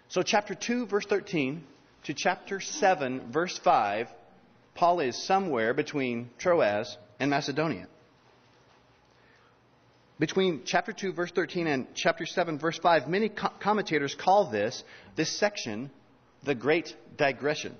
So, 0.10 0.22
chapter 0.22 0.56
2, 0.56 0.88
verse 0.88 1.06
13 1.06 1.63
to 2.09 2.15
chapter 2.15 2.59
7, 2.59 3.31
verse 3.31 3.55
5, 3.63 4.07
Paul 4.73 4.99
is 4.99 5.27
somewhere 5.27 5.75
between 5.75 6.31
Troas 6.39 6.97
and 7.19 7.29
Macedonia. 7.29 7.87
Between 10.17 10.63
chapter 10.65 10.91
2, 10.91 11.13
verse 11.13 11.29
13, 11.29 11.67
and 11.67 11.85
chapter 11.93 12.25
7, 12.25 12.57
verse 12.57 12.79
5, 12.79 13.07
many 13.07 13.29
co- 13.29 13.51
commentators 13.59 14.15
call 14.15 14.49
this, 14.49 14.83
this 15.15 15.37
section, 15.37 15.91
the 16.43 16.55
Great 16.55 16.95
Digression. 17.15 17.75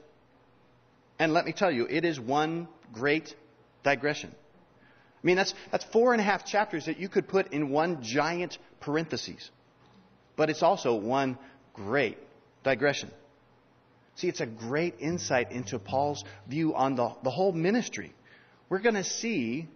And 1.18 1.34
let 1.34 1.46
me 1.46 1.52
tell 1.52 1.72
you, 1.72 1.88
it 1.90 2.06
is 2.06 2.20
one 2.20 2.68
great 2.94 3.34
digression. 3.84 4.30
I 4.32 5.26
mean, 5.26 5.38
that's, 5.38 5.56
that's 5.72 5.86
four 5.86 6.14
and 6.14 6.22
a 6.22 6.24
half 6.24 6.46
chapters 6.46 6.86
that 6.86 7.00
you 7.00 7.10
could 7.10 7.28
put 7.28 7.52
in 7.52 7.70
one 7.72 8.04
giant 8.04 8.60
parenthesis. 8.80 9.50
but 10.36 10.52
it's 10.52 10.62
also 10.62 10.94
one 10.94 11.40
great 11.74 12.20
digression. 12.64 13.10
See, 14.20 14.28
it's 14.28 14.42
a 14.42 14.46
great 14.46 14.96
insight 15.00 15.54
into 15.54 15.80
Paul's 15.80 16.26
view 16.46 16.76
on 16.76 16.96
the, 16.96 17.16
the 17.24 17.30
whole 17.30 17.54
ministry. 17.54 18.14
We're 18.68 18.80
going 18.80 18.96
to 18.96 19.04
see 19.06 19.70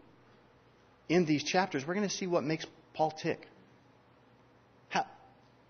in 1.08 1.26
these 1.26 1.46
chapters, 1.46 1.88
we're 1.88 1.94
going 1.94 2.10
to 2.10 2.14
see 2.14 2.28
what 2.28 2.44
makes 2.44 2.66
Paul 2.94 3.12
tick. 3.12 3.48
How, 4.90 5.06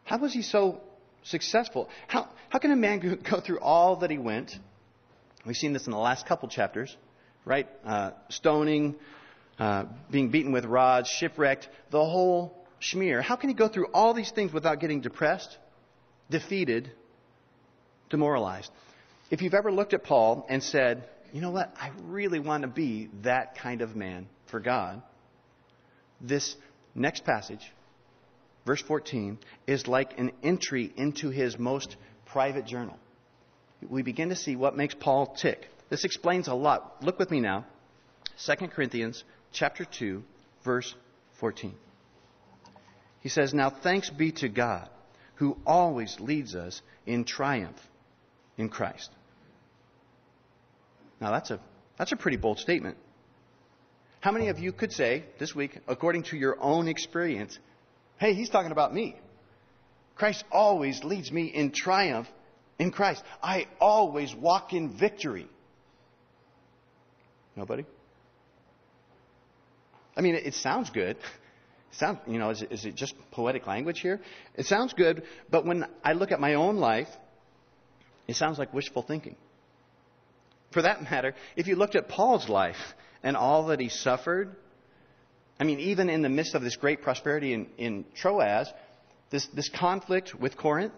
how 0.06 0.18
was 0.18 0.34
he 0.34 0.42
so 0.42 0.82
successful? 1.22 1.88
How, 2.08 2.30
how 2.50 2.58
can 2.58 2.72
a 2.72 2.76
man 2.76 3.20
go 3.30 3.40
through 3.40 3.60
all 3.60 3.98
that 3.98 4.10
he 4.10 4.18
went? 4.18 4.58
We've 5.46 5.56
seen 5.56 5.74
this 5.74 5.86
in 5.86 5.92
the 5.92 6.00
last 6.00 6.26
couple 6.26 6.50
chapters, 6.50 6.98
right? 7.46 7.70
Uh, 7.86 8.12
stoning, 8.30 8.96
uh, 9.60 9.86
being 10.10 10.30
beaten 10.30 10.52
with 10.52 10.66
rods, 10.66 11.10
shipwrecked, 11.10 11.70
the 11.92 12.04
whole 12.04 12.66
schmear. 12.82 13.22
How 13.22 13.36
can 13.36 13.50
he 13.52 13.56
go 13.56 13.68
through 13.68 13.90
all 13.94 14.16
these 14.16 14.32
things 14.32 14.52
without 14.52 14.80
getting 14.80 15.02
depressed, 15.02 15.60
defeated, 16.32 16.92
demoralized? 18.10 18.72
If 19.30 19.42
you've 19.42 19.54
ever 19.54 19.72
looked 19.72 19.94
at 19.94 20.04
Paul 20.04 20.46
and 20.50 20.62
said, 20.62 21.04
you 21.34 21.42
know 21.42 21.50
what, 21.50 21.74
I 21.80 21.92
really 22.04 22.40
want 22.40 22.62
to 22.62 22.68
be 22.68 23.10
that 23.24 23.58
kind 23.58 23.82
of 23.82 23.96
man 23.96 24.28
for 24.46 24.60
God, 24.60 25.02
this 26.22 26.56
next 26.94 27.26
passage, 27.26 27.72
verse 28.66 28.82
14, 28.82 29.40
is 29.66 29.88
like 29.88 30.20
an 30.20 30.32
entry 30.44 30.94
into 30.96 31.32
his 31.32 31.58
most 31.58 31.96
private 32.28 32.68
journal. 32.68 32.98
We 33.90 34.04
begin 34.04 34.30
to 34.30 34.36
see 34.36 34.56
what 34.56 34.78
makes 34.78 34.94
Paul 34.94 35.36
tick. 35.36 35.68
This 35.90 36.06
explains 36.06 36.48
a 36.48 36.54
lot. 36.54 37.04
Look 37.04 37.18
with 37.18 37.32
me 37.32 37.40
now. 37.40 37.66
2 38.46 38.68
Corinthians 38.68 39.24
chapter 39.52 39.86
2, 39.86 40.24
verse 40.64 40.94
14. 41.40 41.74
He 43.22 43.30
says, 43.30 43.54
Now 43.54 43.70
thanks 43.70 44.10
be 44.10 44.32
to 44.34 44.50
God, 44.50 44.90
who 45.36 45.58
always 45.66 46.20
leads 46.20 46.56
us 46.56 46.82
in 47.06 47.26
triumph 47.26 47.80
in 48.58 48.70
Christ. 48.70 49.10
Now 51.20 51.32
that's 51.32 51.52
a, 51.52 51.60
that's 51.98 52.12
a 52.12 52.16
pretty 52.16 52.38
bold 52.38 52.60
statement. 52.60 52.98
How 54.20 54.32
many 54.32 54.48
of 54.48 54.60
you 54.60 54.72
could 54.72 54.92
say 54.92 55.24
this 55.40 55.54
week, 55.54 55.78
according 55.88 56.24
to 56.24 56.38
your 56.38 56.58
own 56.62 56.88
experience, 56.88 57.60
hey, 58.18 58.34
he's 58.34 58.50
talking 58.50 58.72
about 58.72 58.94
me? 58.94 59.18
Christ 60.16 60.44
always 60.52 61.04
leads 61.04 61.32
me 61.32 61.48
in 61.48 61.72
triumph 61.72 62.28
in 62.80 62.92
Christ. 62.92 63.24
I 63.42 63.68
always 63.82 64.34
walk 64.34 64.74
in 64.74 64.98
victory. 64.98 65.48
Nobody? 67.56 67.86
I 70.16 70.22
mean, 70.22 70.36
it, 70.36 70.54
sounds 70.54 70.90
good. 70.90 71.18
It 71.92 71.98
sounds, 71.98 72.20
you 72.26 72.40
know, 72.40 72.50
is 72.50 72.64
it, 72.64 72.72
is 72.72 72.86
it 72.86 72.96
just 72.96 73.14
poetic 73.30 73.68
language 73.68 74.00
here? 74.00 74.20
It 74.56 74.66
sounds 74.66 74.94
good, 74.94 75.22
but 75.52 75.64
when 75.64 75.86
I 76.04 76.14
look 76.14 76.32
at 76.32 76.40
my 76.40 76.56
own 76.56 76.78
life, 76.78 77.08
it 78.28 78.36
sounds 78.36 78.58
like 78.58 78.74
wishful 78.74 79.02
thinking. 79.02 79.36
For 80.72 80.82
that 80.82 81.04
matter, 81.04 81.36
if 81.56 81.68
you 81.68 81.76
looked 81.76 81.96
at 81.96 82.10
Paul's 82.10 82.50
life, 82.50 82.96
and 83.24 83.38
all 83.38 83.68
that 83.68 83.80
he 83.80 83.90
suffered. 83.90 84.56
I 85.60 85.64
mean, 85.64 85.80
even 85.80 86.10
in 86.10 86.22
the 86.22 86.30
midst 86.30 86.56
of 86.56 86.62
this 86.62 86.76
great 86.76 87.02
prosperity 87.02 87.54
in, 87.54 87.68
in 87.78 88.06
Troas, 88.14 88.68
this, 89.30 89.48
this 89.48 89.70
conflict 89.70 90.36
with 90.36 90.58
Corinth, 90.58 90.94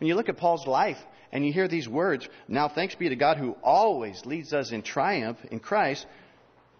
when 0.00 0.08
you 0.08 0.14
look 0.14 0.28
at 0.28 0.38
Paul's 0.38 0.66
life 0.66 0.98
and 1.30 1.46
you 1.46 1.52
hear 1.52 1.68
these 1.68 1.88
words, 1.88 2.28
now 2.48 2.68
thanks 2.68 2.94
be 2.94 3.10
to 3.10 3.16
God 3.16 3.36
who 3.36 3.56
always 3.62 4.24
leads 4.24 4.52
us 4.52 4.72
in 4.72 4.82
triumph 4.82 5.38
in 5.50 5.60
Christ, 5.60 6.06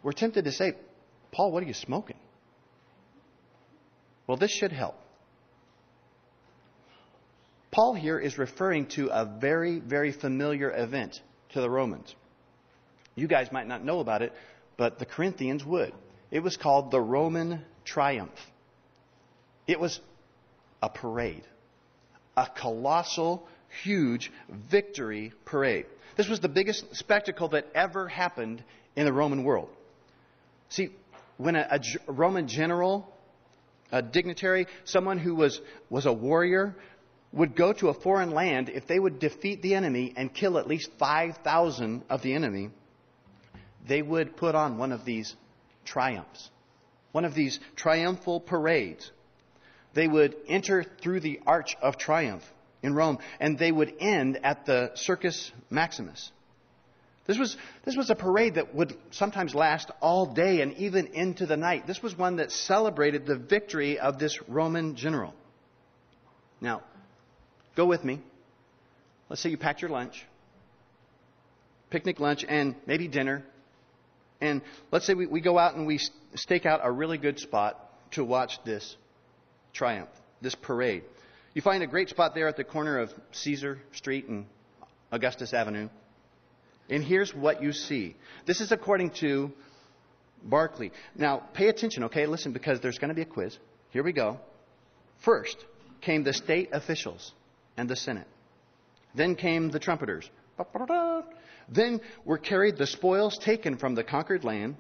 we're 0.03 0.13
tempted 0.13 0.45
to 0.47 0.53
say, 0.53 0.73
Paul, 1.31 1.53
what 1.53 1.63
are 1.63 1.67
you 1.67 1.75
smoking? 1.75 2.17
Well, 4.27 4.39
this 4.39 4.51
should 4.51 4.73
help. 4.73 4.97
Paul 7.75 7.95
here 7.95 8.21
is 8.21 8.39
referring 8.39 8.87
to 8.91 9.09
a 9.09 9.25
very, 9.25 9.81
very 9.81 10.13
familiar 10.13 10.71
event 10.71 11.21
to 11.55 11.61
the 11.61 11.69
Romans. 11.69 12.15
You 13.17 13.27
guys 13.27 13.51
might 13.51 13.67
not 13.67 13.85
know 13.85 13.99
about 13.99 14.23
it, 14.23 14.33
but 14.77 15.01
the 15.01 15.05
Corinthians 15.05 15.65
would. 15.65 15.93
It 16.31 16.39
was 16.39 16.57
called 16.57 16.93
the 16.93 17.01
Roman 17.01 17.65
Triumph. 17.85 18.39
It 19.67 19.81
was 19.81 19.99
a 20.85 20.89
parade, 20.89 21.43
a 22.37 22.47
colossal, 22.47 23.45
huge 23.83 24.31
victory 24.49 25.33
parade. 25.45 25.87
This 26.17 26.29
was 26.29 26.39
the 26.39 26.49
biggest 26.49 26.95
spectacle 26.95 27.49
that 27.49 27.67
ever 27.75 28.07
happened 28.07 28.63
in 28.95 29.05
the 29.05 29.13
Roman 29.13 29.43
world. 29.43 29.69
See, 30.69 30.91
when 31.39 31.57
a, 31.57 31.67
a 31.69 32.13
Roman 32.13 32.47
general, 32.47 33.13
a 33.91 34.01
dignitary, 34.01 34.69
someone 34.85 35.19
who 35.19 35.35
was, 35.35 35.61
was 35.91 36.07
a 36.07 36.13
warrior, 36.13 36.77
would 37.35 37.57
go 37.57 37.73
to 37.73 37.89
a 37.89 37.95
foreign 37.95 38.31
land, 38.31 38.69
if 38.69 38.87
they 38.87 38.99
would 38.99 39.19
defeat 39.19 39.61
the 39.61 39.75
enemy 39.75 40.13
and 40.17 40.33
kill 40.33 40.57
at 40.57 40.69
least 40.69 40.91
5,000 40.99 42.05
of 42.09 42.23
the 42.23 42.33
enemy, 42.33 42.71
they 43.87 44.03
would 44.03 44.37
put 44.37 44.55
on 44.55 44.79
one 44.79 44.93
of 44.93 45.05
these 45.05 45.35
triumphs, 45.85 46.51
one 47.13 47.25
of 47.25 47.35
these 47.35 47.59
triumphal 47.77 48.41
parades. 48.41 49.11
They 49.95 50.07
would 50.07 50.37
enter 50.47 50.85
through 50.85 51.21
the 51.21 51.41
Arch 51.47 51.77
of 51.83 51.99
Triumph 51.99 52.45
in 52.83 52.95
Rome, 52.95 53.19
and 53.41 53.59
they 53.59 53.73
would 53.73 53.95
end 53.99 54.39
at 54.45 54.65
the 54.65 54.93
Circus 54.95 55.51
Maximus. 55.71 56.31
This 57.27 57.39
was, 57.39 57.57
this 57.85 57.97
was 57.97 58.11
a 58.11 58.15
parade 58.15 58.55
that 58.55 58.75
would 58.75 58.97
sometimes 59.11 59.55
last 59.55 59.91
all 60.01 60.27
day 60.27 60.61
and 60.61 60.75
even 60.75 61.09
into 61.09 61.47
the 61.47 61.57
night. 61.57 61.87
This 61.87 62.03
was 62.03 62.17
one 62.17 62.37
that 62.37 62.53
celebrated 62.53 63.27
the 63.27 63.39
victory 63.39 63.99
of 63.99 64.19
this 64.19 64.39
Roman 64.47 64.95
general. 64.95 65.35
Now, 66.61 66.83
go 67.77 67.87
with 67.87 68.05
me. 68.05 68.21
Let's 69.29 69.43
say 69.43 69.51
you 69.51 69.57
packed 69.57 69.83
your 69.83 69.91
lunch, 69.91 70.25
picnic 71.91 72.21
lunch, 72.21 72.45
and 72.47 72.75
maybe 72.87 73.09
dinner, 73.09 73.45
and 74.41 74.63
let's 74.91 75.07
say 75.07 75.15
we, 75.15 75.27
we 75.27 75.41
go 75.41 75.59
out 75.59 75.75
and 75.75 75.87
we 75.87 75.99
stake 76.35 76.67
out 76.67 76.81
a 76.83 76.91
really 76.91 77.19
good 77.19 77.39
spot 77.39 77.81
to 78.13 78.25
watch 78.25 78.59
this 78.65 78.97
triumph, 79.73 80.11
this 80.43 80.55
parade. 80.55 81.05
You 81.55 81.63
find 81.63 81.83
a 81.83 81.87
great 81.87 82.09
spot 82.09 82.35
there 82.35 82.49
at 82.49 82.57
the 82.57 82.65
corner 82.65 82.99
of 82.99 83.11
Caesar 83.33 83.79
Street 83.93 84.27
and 84.29 84.47
Augustus 85.11 85.55
Avenue. 85.55 85.89
And 86.91 87.03
here's 87.03 87.35
what 87.35 87.63
you 87.63 87.73
see. 87.73 88.17
This 88.45 88.61
is 88.61 88.73
according 88.73 89.11
to 89.21 89.53
Barclay. 90.43 90.91
Now, 91.17 91.39
pay 91.55 91.69
attention, 91.69 92.05
okay? 92.05 92.27
Listen, 92.27 92.53
because 92.53 92.81
there's 92.81 92.99
going 92.99 93.09
to 93.09 93.15
be 93.15 93.23
a 93.23 93.27
quiz. 93.27 93.57
Here 93.91 94.03
we 94.03 94.13
go. 94.13 94.39
First 95.25 95.57
came 96.03 96.25
the 96.25 96.35
state 96.35 96.71
officials 96.73 97.33
and 97.77 97.89
the 97.89 97.97
Senate. 97.97 98.27
Then 99.15 99.37
came 99.37 99.71
the 99.71 99.79
trumpeters. 99.79 100.29
Then 101.69 102.01
were 102.25 102.39
carried 102.39 102.77
the 102.77 102.87
spoils 102.87 103.39
taken 103.39 103.77
from 103.77 103.95
the 103.95 104.05
conquered 104.05 104.45
land. 104.45 104.77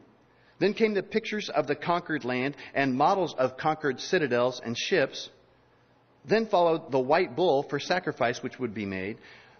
Then 0.58 0.74
came 0.74 0.94
the 0.94 1.02
pictures 1.02 1.48
of 1.48 1.66
the 1.66 1.74
conquered 1.74 2.24
land 2.24 2.56
and 2.74 2.94
models 2.94 3.34
of 3.34 3.56
conquered 3.56 4.00
citadels 4.00 4.60
and 4.64 4.76
ships. 4.76 5.28
Then 6.24 6.46
followed 6.46 6.90
the 6.90 7.00
white 7.00 7.36
bull 7.36 7.64
for 7.64 7.80
sacrifice 7.80 8.42
which 8.42 8.58
would 8.58 8.74
be 8.74 8.86
made. 8.86 9.18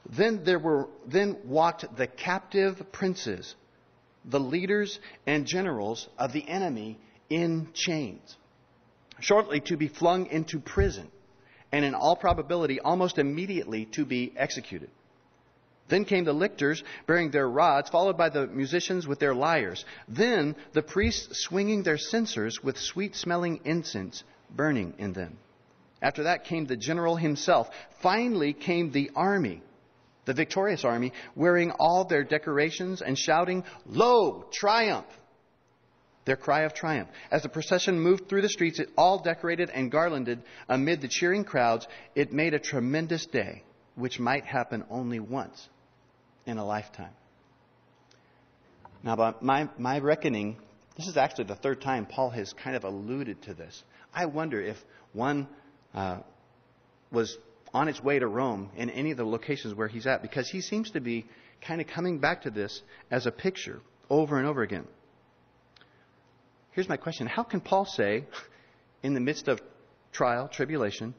Then 0.08 0.44
there 0.44 0.58
were 0.58 0.88
then 1.06 1.38
walked 1.44 1.96
the 1.96 2.06
captive 2.06 2.92
princes, 2.92 3.54
the 4.24 4.40
leaders 4.40 4.98
and 5.26 5.46
generals 5.46 6.08
of 6.18 6.32
the 6.32 6.46
enemy 6.48 6.98
in 7.30 7.68
chains, 7.72 8.36
shortly 9.20 9.60
to 9.60 9.76
be 9.76 9.88
flung 9.88 10.26
into 10.26 10.60
prison, 10.60 11.10
and 11.74 11.84
in 11.84 11.92
all 11.92 12.14
probability 12.14 12.78
almost 12.78 13.18
immediately 13.18 13.84
to 13.86 14.04
be 14.04 14.32
executed. 14.36 14.88
Then 15.88 16.04
came 16.04 16.22
the 16.22 16.32
lictors 16.32 16.84
bearing 17.08 17.32
their 17.32 17.48
rods, 17.48 17.90
followed 17.90 18.16
by 18.16 18.28
the 18.28 18.46
musicians 18.46 19.08
with 19.08 19.18
their 19.18 19.34
lyres. 19.34 19.84
Then 20.06 20.54
the 20.72 20.82
priests 20.82 21.42
swinging 21.42 21.82
their 21.82 21.98
censers 21.98 22.62
with 22.62 22.78
sweet 22.78 23.16
smelling 23.16 23.60
incense 23.64 24.22
burning 24.54 24.94
in 24.98 25.14
them. 25.14 25.36
After 26.00 26.22
that 26.22 26.44
came 26.44 26.64
the 26.66 26.76
general 26.76 27.16
himself. 27.16 27.68
Finally 28.00 28.52
came 28.52 28.92
the 28.92 29.10
army, 29.16 29.60
the 30.26 30.32
victorious 30.32 30.84
army, 30.84 31.12
wearing 31.34 31.72
all 31.72 32.04
their 32.04 32.22
decorations 32.22 33.02
and 33.02 33.18
shouting, 33.18 33.64
Lo, 33.84 34.44
triumph! 34.52 35.06
Their 36.24 36.36
cry 36.36 36.62
of 36.62 36.72
triumph. 36.72 37.08
As 37.30 37.42
the 37.42 37.48
procession 37.48 38.00
moved 38.00 38.28
through 38.28 38.42
the 38.42 38.48
streets, 38.48 38.80
all 38.96 39.22
decorated 39.22 39.70
and 39.70 39.90
garlanded 39.90 40.42
amid 40.68 41.00
the 41.00 41.08
cheering 41.08 41.44
crowds, 41.44 41.86
it 42.14 42.32
made 42.32 42.54
a 42.54 42.58
tremendous 42.58 43.26
day, 43.26 43.62
which 43.94 44.18
might 44.18 44.44
happen 44.44 44.84
only 44.88 45.20
once 45.20 45.68
in 46.46 46.56
a 46.56 46.64
lifetime. 46.64 47.12
Now, 49.02 49.16
by 49.16 49.34
my, 49.42 49.68
my 49.76 49.98
reckoning, 49.98 50.56
this 50.96 51.08
is 51.08 51.18
actually 51.18 51.44
the 51.44 51.56
third 51.56 51.82
time 51.82 52.06
Paul 52.06 52.30
has 52.30 52.54
kind 52.54 52.74
of 52.74 52.84
alluded 52.84 53.42
to 53.42 53.54
this. 53.54 53.82
I 54.14 54.26
wonder 54.26 54.60
if 54.60 54.78
one 55.12 55.46
uh, 55.94 56.20
was 57.10 57.36
on 57.74 57.88
its 57.88 58.02
way 58.02 58.18
to 58.18 58.26
Rome 58.26 58.70
in 58.76 58.88
any 58.88 59.10
of 59.10 59.18
the 59.18 59.26
locations 59.26 59.74
where 59.74 59.88
he's 59.88 60.06
at, 60.06 60.22
because 60.22 60.48
he 60.48 60.62
seems 60.62 60.92
to 60.92 61.00
be 61.00 61.26
kind 61.60 61.82
of 61.82 61.86
coming 61.86 62.18
back 62.18 62.42
to 62.42 62.50
this 62.50 62.80
as 63.10 63.26
a 63.26 63.30
picture 63.30 63.80
over 64.08 64.38
and 64.38 64.46
over 64.46 64.62
again. 64.62 64.86
Here's 66.74 66.88
my 66.88 66.96
question 66.96 67.26
How 67.26 67.42
can 67.42 67.60
Paul 67.60 67.86
say, 67.86 68.24
in 69.02 69.14
the 69.14 69.20
midst 69.20 69.48
of 69.48 69.60
trial, 70.12 70.48
tribulation, 70.48 71.14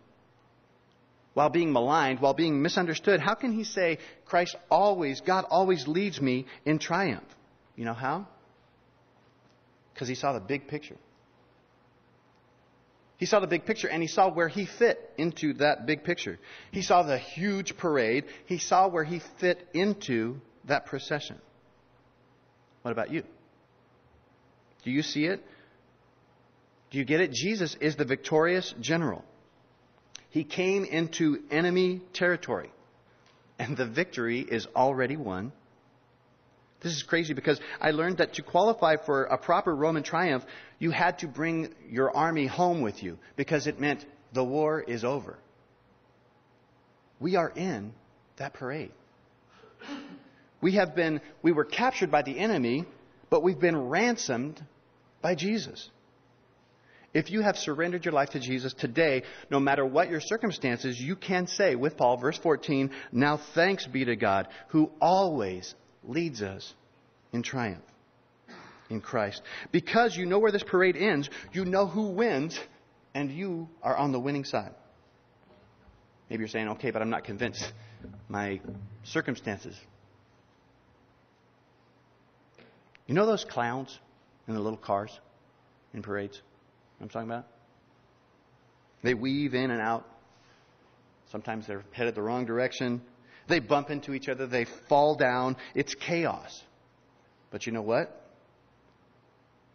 while 1.33 1.49
being 1.49 1.73
maligned, 1.73 2.21
while 2.21 2.33
being 2.33 2.61
misunderstood, 2.61 3.19
how 3.19 3.35
can 3.35 3.51
he 3.51 3.63
say, 3.63 3.97
Christ 4.25 4.55
always, 4.69 5.21
God 5.21 5.45
always 5.49 5.87
leads 5.87 6.21
me 6.21 6.45
in 6.65 6.79
triumph? 6.79 7.27
You 7.75 7.85
know 7.85 7.93
how? 7.93 8.27
Because 9.93 10.07
he 10.07 10.15
saw 10.15 10.33
the 10.33 10.39
big 10.39 10.67
picture. 10.67 10.95
He 13.17 13.25
saw 13.25 13.39
the 13.39 13.47
big 13.47 13.65
picture 13.65 13.87
and 13.87 14.01
he 14.01 14.07
saw 14.07 14.29
where 14.29 14.47
he 14.47 14.65
fit 14.65 14.99
into 15.17 15.53
that 15.55 15.85
big 15.85 16.03
picture. 16.03 16.37
He 16.71 16.81
saw 16.81 17.03
the 17.03 17.17
huge 17.17 17.77
parade. 17.77 18.25
He 18.45 18.57
saw 18.57 18.89
where 18.89 19.05
he 19.05 19.19
fit 19.39 19.65
into 19.73 20.41
that 20.65 20.85
procession. 20.85 21.37
What 22.81 22.91
about 22.91 23.11
you? 23.11 23.23
Do 24.85 24.91
you 24.91 25.01
see 25.01 25.25
it? 25.25 25.43
Do 26.91 26.97
you 26.99 27.03
get 27.03 27.19
it? 27.19 27.31
Jesus 27.31 27.75
is 27.81 27.97
the 27.97 28.05
victorious 28.05 28.73
general. 28.79 29.25
He 30.29 30.43
came 30.43 30.85
into 30.85 31.39
enemy 31.49 32.01
territory, 32.13 32.71
and 33.59 33.75
the 33.75 33.85
victory 33.85 34.41
is 34.41 34.67
already 34.75 35.17
won. 35.17 35.51
This 36.81 36.93
is 36.93 37.03
crazy 37.03 37.33
because 37.33 37.59
I 37.81 37.91
learned 37.91 38.19
that 38.19 38.33
to 38.35 38.43
qualify 38.43 38.97
for 38.97 39.23
a 39.23 39.37
proper 39.37 39.75
Roman 39.75 40.03
triumph, 40.03 40.45
you 40.77 40.91
had 40.91 41.19
to 41.19 41.27
bring 41.27 41.73
your 41.89 42.15
army 42.15 42.45
home 42.45 42.81
with 42.81 43.01
you 43.01 43.17
because 43.35 43.65
it 43.65 43.79
meant 43.79 44.05
the 44.33 44.43
war 44.43 44.81
is 44.81 45.03
over. 45.03 45.39
We 47.19 47.37
are 47.37 47.49
in 47.49 47.93
that 48.37 48.53
parade. 48.53 48.91
We 50.61 50.73
have 50.73 50.95
been, 50.95 51.21
we 51.41 51.51
were 51.51 51.65
captured 51.65 52.11
by 52.11 52.21
the 52.21 52.37
enemy, 52.37 52.85
but 53.29 53.41
we've 53.41 53.59
been 53.59 53.89
ransomed 53.89 54.61
by 55.25 55.33
Jesus. 55.33 55.89
If 57.11 57.31
you 57.31 57.41
have 57.41 57.55
surrendered 57.57 58.05
your 58.05 58.13
life 58.13 58.29
to 58.31 58.39
Jesus 58.39 58.75
today, 58.75 59.23
no 59.49 59.59
matter 59.59 59.83
what 59.83 60.07
your 60.07 60.21
circumstances, 60.21 61.01
you 61.01 61.15
can 61.15 61.47
say 61.47 61.73
with 61.73 61.97
Paul, 61.97 62.17
verse 62.17 62.37
14, 62.37 62.91
Now 63.11 63.39
thanks 63.55 63.87
be 63.87 64.05
to 64.05 64.15
God 64.15 64.47
who 64.67 64.91
always 65.01 65.73
leads 66.03 66.43
us 66.43 66.71
in 67.33 67.41
triumph 67.41 67.81
in 68.91 69.01
Christ. 69.01 69.41
Because 69.71 70.15
you 70.15 70.27
know 70.27 70.37
where 70.37 70.51
this 70.51 70.61
parade 70.61 70.95
ends, 70.95 71.27
you 71.53 71.65
know 71.65 71.87
who 71.87 72.09
wins, 72.09 72.59
and 73.15 73.31
you 73.31 73.67
are 73.81 73.97
on 73.97 74.11
the 74.11 74.19
winning 74.19 74.45
side. 74.45 74.75
Maybe 76.29 76.41
you're 76.41 76.49
saying, 76.49 76.67
okay, 76.67 76.91
but 76.91 77.01
I'm 77.01 77.09
not 77.09 77.23
convinced. 77.23 77.73
My 78.29 78.61
circumstances. 79.01 79.75
You 83.07 83.15
know 83.15 83.25
those 83.25 83.43
clowns 83.43 83.97
in 84.47 84.53
the 84.53 84.59
little 84.59 84.77
cars 84.77 85.19
in 85.93 86.01
parades? 86.01 86.41
I'm 87.01 87.09
talking 87.09 87.29
about? 87.29 87.47
They 89.03 89.13
weave 89.13 89.53
in 89.53 89.71
and 89.71 89.81
out. 89.81 90.07
Sometimes 91.31 91.67
they're 91.67 91.83
headed 91.91 92.15
the 92.15 92.21
wrong 92.21 92.45
direction. 92.45 93.01
They 93.47 93.59
bump 93.59 93.89
into 93.89 94.13
each 94.13 94.29
other. 94.29 94.47
They 94.47 94.65
fall 94.89 95.15
down. 95.15 95.57
It's 95.73 95.93
chaos. 95.93 96.63
But 97.51 97.65
you 97.65 97.71
know 97.71 97.81
what? 97.81 98.21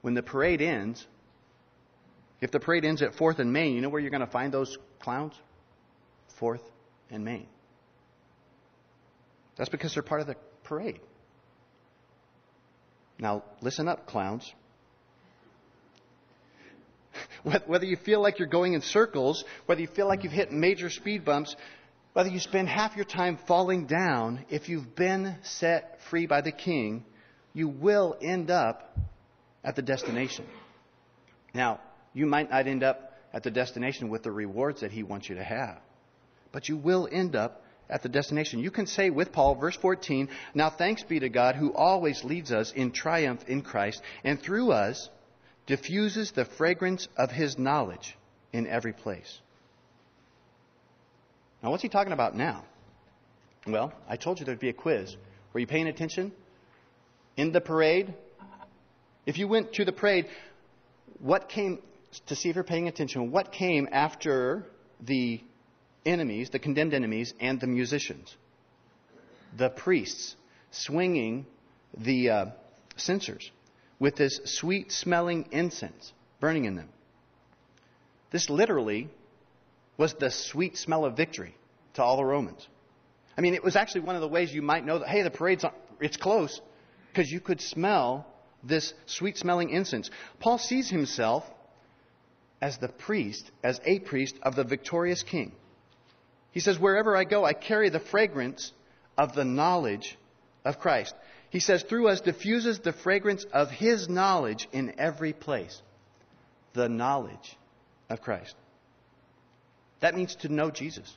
When 0.02 0.14
the 0.14 0.22
parade 0.22 0.62
ends, 0.62 1.06
if 2.40 2.50
the 2.50 2.60
parade 2.60 2.84
ends 2.84 3.02
at 3.02 3.12
4th 3.12 3.38
and 3.38 3.52
Main, 3.52 3.74
you 3.74 3.82
know 3.82 3.90
where 3.90 4.00
you're 4.00 4.10
going 4.10 4.24
to 4.24 4.26
find 4.26 4.52
those 4.52 4.76
clowns? 5.00 5.34
4th 6.40 6.62
and 7.10 7.24
Main. 7.24 7.46
That's 9.56 9.70
because 9.70 9.92
they're 9.94 10.02
part 10.02 10.22
of 10.22 10.26
the 10.26 10.36
parade. 10.64 11.00
Now, 13.18 13.44
listen 13.60 13.88
up, 13.88 14.06
clowns. 14.06 14.50
Whether 17.42 17.86
you 17.86 17.96
feel 17.96 18.20
like 18.20 18.38
you're 18.38 18.48
going 18.48 18.74
in 18.74 18.82
circles, 18.82 19.44
whether 19.66 19.80
you 19.80 19.86
feel 19.86 20.06
like 20.06 20.24
you've 20.24 20.32
hit 20.32 20.52
major 20.52 20.90
speed 20.90 21.24
bumps, 21.24 21.56
whether 22.12 22.28
you 22.28 22.40
spend 22.40 22.68
half 22.68 22.96
your 22.96 23.04
time 23.04 23.38
falling 23.46 23.86
down, 23.86 24.44
if 24.50 24.68
you've 24.68 24.94
been 24.94 25.36
set 25.42 26.00
free 26.10 26.26
by 26.26 26.40
the 26.40 26.52
King, 26.52 27.04
you 27.52 27.68
will 27.68 28.16
end 28.20 28.50
up 28.50 28.96
at 29.64 29.76
the 29.76 29.82
destination. 29.82 30.44
Now, 31.54 31.80
you 32.12 32.26
might 32.26 32.50
not 32.50 32.66
end 32.66 32.82
up 32.82 33.16
at 33.32 33.42
the 33.42 33.50
destination 33.50 34.08
with 34.08 34.22
the 34.22 34.32
rewards 34.32 34.80
that 34.80 34.90
He 34.90 35.02
wants 35.02 35.28
you 35.28 35.36
to 35.36 35.44
have, 35.44 35.78
but 36.52 36.68
you 36.68 36.76
will 36.76 37.08
end 37.10 37.36
up 37.36 37.64
at 37.88 38.02
the 38.02 38.08
destination. 38.08 38.60
You 38.60 38.70
can 38.70 38.86
say 38.86 39.10
with 39.10 39.32
Paul, 39.32 39.54
verse 39.56 39.76
14, 39.76 40.28
Now 40.54 40.70
thanks 40.70 41.02
be 41.02 41.20
to 41.20 41.28
God 41.28 41.56
who 41.56 41.72
always 41.72 42.24
leads 42.24 42.52
us 42.52 42.72
in 42.72 42.92
triumph 42.92 43.42
in 43.48 43.62
Christ, 43.62 44.02
and 44.24 44.40
through 44.40 44.72
us 44.72 45.08
diffuses 45.70 46.32
the 46.32 46.44
fragrance 46.44 47.06
of 47.16 47.30
His 47.30 47.56
knowledge 47.56 48.18
in 48.52 48.66
every 48.66 48.92
place. 48.92 49.38
Now, 51.62 51.70
what's 51.70 51.82
he 51.82 51.88
talking 51.88 52.12
about 52.12 52.34
now? 52.34 52.64
Well, 53.68 53.92
I 54.08 54.16
told 54.16 54.40
you 54.40 54.46
there'd 54.46 54.58
be 54.58 54.70
a 54.70 54.72
quiz. 54.72 55.16
Were 55.52 55.60
you 55.60 55.68
paying 55.68 55.86
attention? 55.86 56.32
In 57.36 57.52
the 57.52 57.60
parade? 57.60 58.12
If 59.26 59.38
you 59.38 59.46
went 59.46 59.74
to 59.74 59.84
the 59.84 59.92
parade, 59.92 60.26
what 61.20 61.48
came, 61.48 61.78
to 62.26 62.34
see 62.34 62.48
if 62.48 62.56
you're 62.56 62.64
paying 62.64 62.88
attention, 62.88 63.30
what 63.30 63.52
came 63.52 63.88
after 63.92 64.66
the 65.00 65.40
enemies, 66.04 66.50
the 66.50 66.58
condemned 66.58 66.94
enemies, 66.94 67.32
and 67.38 67.60
the 67.60 67.68
musicians? 67.68 68.34
The 69.56 69.70
priests 69.70 70.34
swinging 70.72 71.46
the 71.96 72.30
uh, 72.30 72.46
censers 72.96 73.52
with 74.00 74.16
this 74.16 74.40
sweet 74.46 74.90
smelling 74.90 75.46
incense 75.52 76.12
burning 76.40 76.64
in 76.64 76.74
them. 76.74 76.88
This 78.32 78.50
literally 78.50 79.08
was 79.96 80.14
the 80.14 80.30
sweet 80.30 80.76
smell 80.76 81.04
of 81.04 81.16
victory 81.16 81.54
to 81.94 82.02
all 82.02 82.16
the 82.16 82.24
Romans. 82.24 82.66
I 83.36 83.42
mean, 83.42 83.54
it 83.54 83.62
was 83.62 83.76
actually 83.76 84.02
one 84.02 84.16
of 84.16 84.22
the 84.22 84.28
ways 84.28 84.52
you 84.52 84.62
might 84.62 84.84
know 84.84 84.98
that, 84.98 85.08
hey, 85.08 85.22
the 85.22 85.30
parade's, 85.30 85.64
it's 86.00 86.16
close, 86.16 86.60
because 87.12 87.30
you 87.30 87.40
could 87.40 87.60
smell 87.60 88.26
this 88.62 88.94
sweet 89.06 89.36
smelling 89.36 89.70
incense. 89.70 90.10
Paul 90.38 90.58
sees 90.58 90.88
himself 90.88 91.44
as 92.60 92.78
the 92.78 92.88
priest, 92.88 93.50
as 93.62 93.80
a 93.84 93.98
priest 93.98 94.36
of 94.42 94.56
the 94.56 94.64
victorious 94.64 95.22
king. 95.22 95.52
He 96.52 96.60
says, 96.60 96.78
wherever 96.78 97.16
I 97.16 97.24
go, 97.24 97.44
I 97.44 97.52
carry 97.52 97.90
the 97.90 98.00
fragrance 98.00 98.72
of 99.16 99.34
the 99.34 99.44
knowledge 99.44 100.18
of 100.64 100.78
Christ. 100.78 101.14
He 101.50 101.60
says, 101.60 101.82
through 101.82 102.08
us 102.08 102.20
diffuses 102.20 102.78
the 102.78 102.92
fragrance 102.92 103.44
of 103.52 103.70
his 103.70 104.08
knowledge 104.08 104.68
in 104.72 104.98
every 104.98 105.32
place. 105.32 105.82
The 106.74 106.88
knowledge 106.88 107.58
of 108.08 108.22
Christ. 108.22 108.54
That 110.00 110.14
means 110.14 110.36
to 110.36 110.48
know 110.48 110.70
Jesus, 110.70 111.12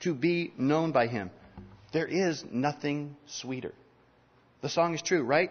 to 0.00 0.14
be 0.14 0.52
known 0.56 0.92
by 0.92 1.06
him. 1.06 1.30
There 1.92 2.06
is 2.06 2.44
nothing 2.50 3.16
sweeter. 3.26 3.74
The 4.62 4.68
song 4.68 4.94
is 4.94 5.02
true, 5.02 5.22
right? 5.22 5.50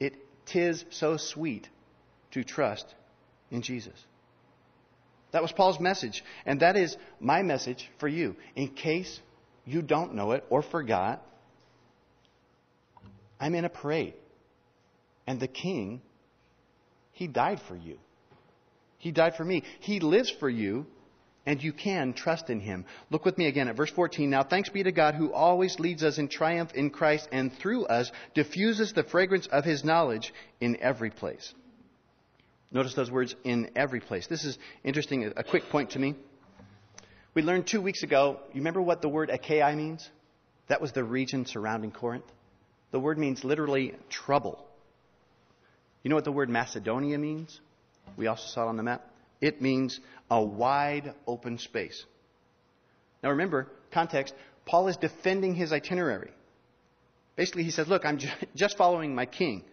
It 0.00 0.14
tis 0.46 0.84
so 0.90 1.18
sweet 1.18 1.68
to 2.32 2.44
trust 2.44 2.94
in 3.50 3.62
Jesus. 3.62 3.94
That 5.32 5.42
was 5.42 5.52
Paul's 5.52 5.80
message, 5.80 6.24
and 6.46 6.60
that 6.60 6.76
is 6.76 6.96
my 7.20 7.42
message 7.42 7.90
for 7.98 8.08
you. 8.08 8.36
In 8.56 8.68
case 8.68 9.20
you 9.64 9.82
don't 9.82 10.14
know 10.14 10.32
it 10.32 10.44
or 10.50 10.62
forgot, 10.62 11.24
I'm 13.42 13.56
in 13.56 13.64
a 13.64 13.68
parade. 13.68 14.14
And 15.26 15.40
the 15.40 15.48
king, 15.48 16.00
he 17.10 17.26
died 17.26 17.60
for 17.66 17.74
you. 17.74 17.98
He 18.98 19.10
died 19.10 19.34
for 19.34 19.44
me. 19.44 19.64
He 19.80 19.98
lives 19.98 20.30
for 20.30 20.48
you 20.48 20.86
and 21.44 21.60
you 21.60 21.72
can 21.72 22.12
trust 22.12 22.50
in 22.50 22.60
him. 22.60 22.84
Look 23.10 23.24
with 23.24 23.36
me 23.36 23.46
again 23.48 23.66
at 23.66 23.76
verse 23.76 23.90
14. 23.90 24.30
Now 24.30 24.44
thanks 24.44 24.68
be 24.68 24.84
to 24.84 24.92
God 24.92 25.16
who 25.16 25.32
always 25.32 25.80
leads 25.80 26.04
us 26.04 26.18
in 26.18 26.28
triumph 26.28 26.72
in 26.72 26.90
Christ 26.90 27.28
and 27.32 27.52
through 27.52 27.86
us 27.86 28.12
diffuses 28.32 28.92
the 28.92 29.02
fragrance 29.02 29.48
of 29.48 29.64
his 29.64 29.82
knowledge 29.82 30.32
in 30.60 30.80
every 30.80 31.10
place. 31.10 31.52
Notice 32.70 32.94
those 32.94 33.10
words, 33.10 33.34
in 33.42 33.72
every 33.74 33.98
place. 33.98 34.28
This 34.28 34.44
is 34.44 34.56
interesting, 34.84 35.32
a 35.36 35.42
quick 35.42 35.64
point 35.68 35.90
to 35.90 35.98
me. 35.98 36.14
We 37.34 37.42
learned 37.42 37.66
two 37.66 37.82
weeks 37.82 38.04
ago, 38.04 38.38
you 38.52 38.60
remember 38.60 38.80
what 38.80 39.02
the 39.02 39.08
word 39.08 39.30
Achaia 39.30 39.74
means? 39.74 40.08
That 40.68 40.80
was 40.80 40.92
the 40.92 41.02
region 41.02 41.44
surrounding 41.44 41.90
Corinth. 41.90 42.24
The 42.92 43.00
word 43.00 43.18
means 43.18 43.42
literally 43.42 43.94
trouble. 44.08 44.64
You 46.02 46.10
know 46.10 46.14
what 46.14 46.24
the 46.24 46.32
word 46.32 46.48
Macedonia 46.48 47.18
means? 47.18 47.58
We 48.16 48.26
also 48.26 48.46
saw 48.46 48.66
it 48.66 48.68
on 48.68 48.76
the 48.76 48.82
map. 48.82 49.08
It 49.40 49.60
means 49.60 49.98
a 50.30 50.42
wide 50.42 51.14
open 51.26 51.58
space. 51.58 52.04
Now 53.22 53.30
remember, 53.30 53.68
context, 53.92 54.34
Paul 54.66 54.88
is 54.88 54.96
defending 54.96 55.54
his 55.54 55.72
itinerary. 55.72 56.30
Basically, 57.34 57.64
he 57.64 57.70
says, 57.70 57.88
Look, 57.88 58.04
I'm 58.04 58.18
just 58.54 58.76
following 58.76 59.14
my 59.14 59.26
king. 59.26 59.64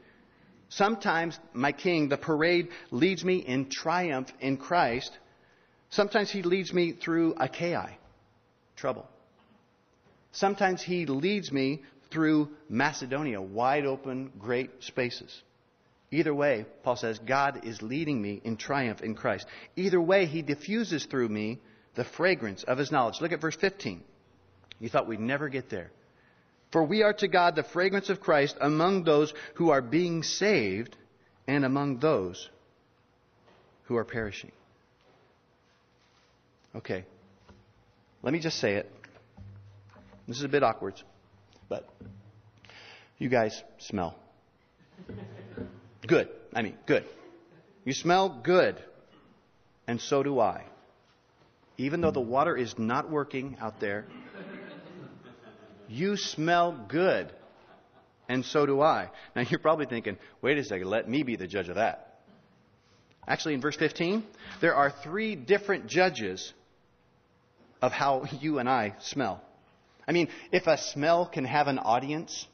Sometimes 0.69 1.37
my 1.51 1.71
king, 1.71 2.09
the 2.09 2.17
parade, 2.17 2.69
leads 2.91 3.25
me 3.25 3.37
in 3.37 3.69
triumph 3.69 4.31
in 4.39 4.57
Christ. 4.57 5.11
Sometimes 5.89 6.29
he 6.29 6.43
leads 6.43 6.71
me 6.71 6.93
through 6.93 7.33
Achaia, 7.37 7.89
trouble. 8.75 9.07
Sometimes 10.31 10.81
he 10.81 11.07
leads 11.07 11.51
me 11.51 11.81
through 12.11 12.49
Macedonia, 12.67 13.41
wide 13.41 13.85
open, 13.85 14.31
great 14.39 14.83
spaces. 14.83 15.43
Either 16.11 16.33
way, 16.33 16.65
Paul 16.83 16.95
says, 16.95 17.19
God 17.19 17.65
is 17.65 17.81
leading 17.81 18.19
me 18.21 18.41
in 18.43 18.57
triumph 18.57 19.01
in 19.01 19.13
Christ. 19.13 19.45
Either 19.75 20.01
way, 20.01 20.25
he 20.25 20.41
diffuses 20.41 21.05
through 21.05 21.29
me 21.29 21.59
the 21.95 22.03
fragrance 22.03 22.63
of 22.63 22.77
his 22.77 22.91
knowledge. 22.91 23.21
Look 23.21 23.31
at 23.31 23.41
verse 23.41 23.55
15. 23.55 24.03
You 24.79 24.89
thought 24.89 25.07
we'd 25.07 25.19
never 25.19 25.49
get 25.49 25.69
there. 25.69 25.91
For 26.71 26.83
we 26.83 27.03
are 27.03 27.13
to 27.13 27.27
God 27.27 27.55
the 27.55 27.63
fragrance 27.63 28.09
of 28.09 28.19
Christ 28.19 28.57
among 28.61 29.03
those 29.03 29.33
who 29.55 29.69
are 29.69 29.81
being 29.81 30.23
saved 30.23 30.95
and 31.47 31.65
among 31.65 31.99
those 31.99 32.49
who 33.85 33.97
are 33.97 34.05
perishing. 34.05 34.51
Okay. 36.75 37.05
Let 38.21 38.33
me 38.33 38.39
just 38.39 38.59
say 38.59 38.75
it. 38.75 38.91
This 40.27 40.37
is 40.37 40.43
a 40.43 40.49
bit 40.49 40.61
awkward, 40.61 41.01
but 41.69 41.87
you 43.17 43.29
guys 43.29 43.63
smell. 43.77 44.15
Good. 46.05 46.29
I 46.53 46.63
mean, 46.63 46.75
good. 46.85 47.05
You 47.85 47.93
smell 47.93 48.41
good. 48.43 48.81
And 49.87 50.01
so 50.01 50.23
do 50.23 50.39
I. 50.39 50.63
Even 51.77 52.01
though 52.01 52.11
the 52.11 52.19
water 52.19 52.57
is 52.57 52.77
not 52.77 53.09
working 53.09 53.57
out 53.61 53.79
there, 53.79 54.05
you 55.87 56.17
smell 56.17 56.85
good. 56.87 57.31
And 58.27 58.45
so 58.45 58.65
do 58.65 58.81
I. 58.81 59.09
Now 59.35 59.43
you're 59.49 59.59
probably 59.59 59.85
thinking, 59.85 60.17
wait 60.41 60.57
a 60.57 60.63
second, 60.63 60.87
let 60.87 61.09
me 61.09 61.23
be 61.23 61.35
the 61.35 61.47
judge 61.47 61.69
of 61.69 61.75
that. 61.75 62.19
Actually, 63.27 63.53
in 63.53 63.61
verse 63.61 63.75
15, 63.75 64.23
there 64.61 64.75
are 64.75 64.91
three 65.03 65.35
different 65.35 65.87
judges 65.87 66.53
of 67.81 67.91
how 67.91 68.25
you 68.39 68.59
and 68.59 68.67
I 68.67 68.95
smell. 68.99 69.41
I 70.09 70.11
mean, 70.11 70.27
if 70.51 70.65
a 70.65 70.75
smell 70.75 71.27
can 71.27 71.45
have 71.45 71.67
an 71.67 71.77
audience, 71.77 72.47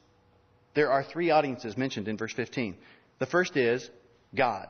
there 0.74 0.90
are 0.92 1.02
three 1.02 1.30
audiences 1.30 1.74
mentioned 1.74 2.06
in 2.06 2.18
verse 2.18 2.34
15. 2.34 2.76
The 3.18 3.24
first 3.24 3.56
is 3.56 3.88
God. 4.34 4.68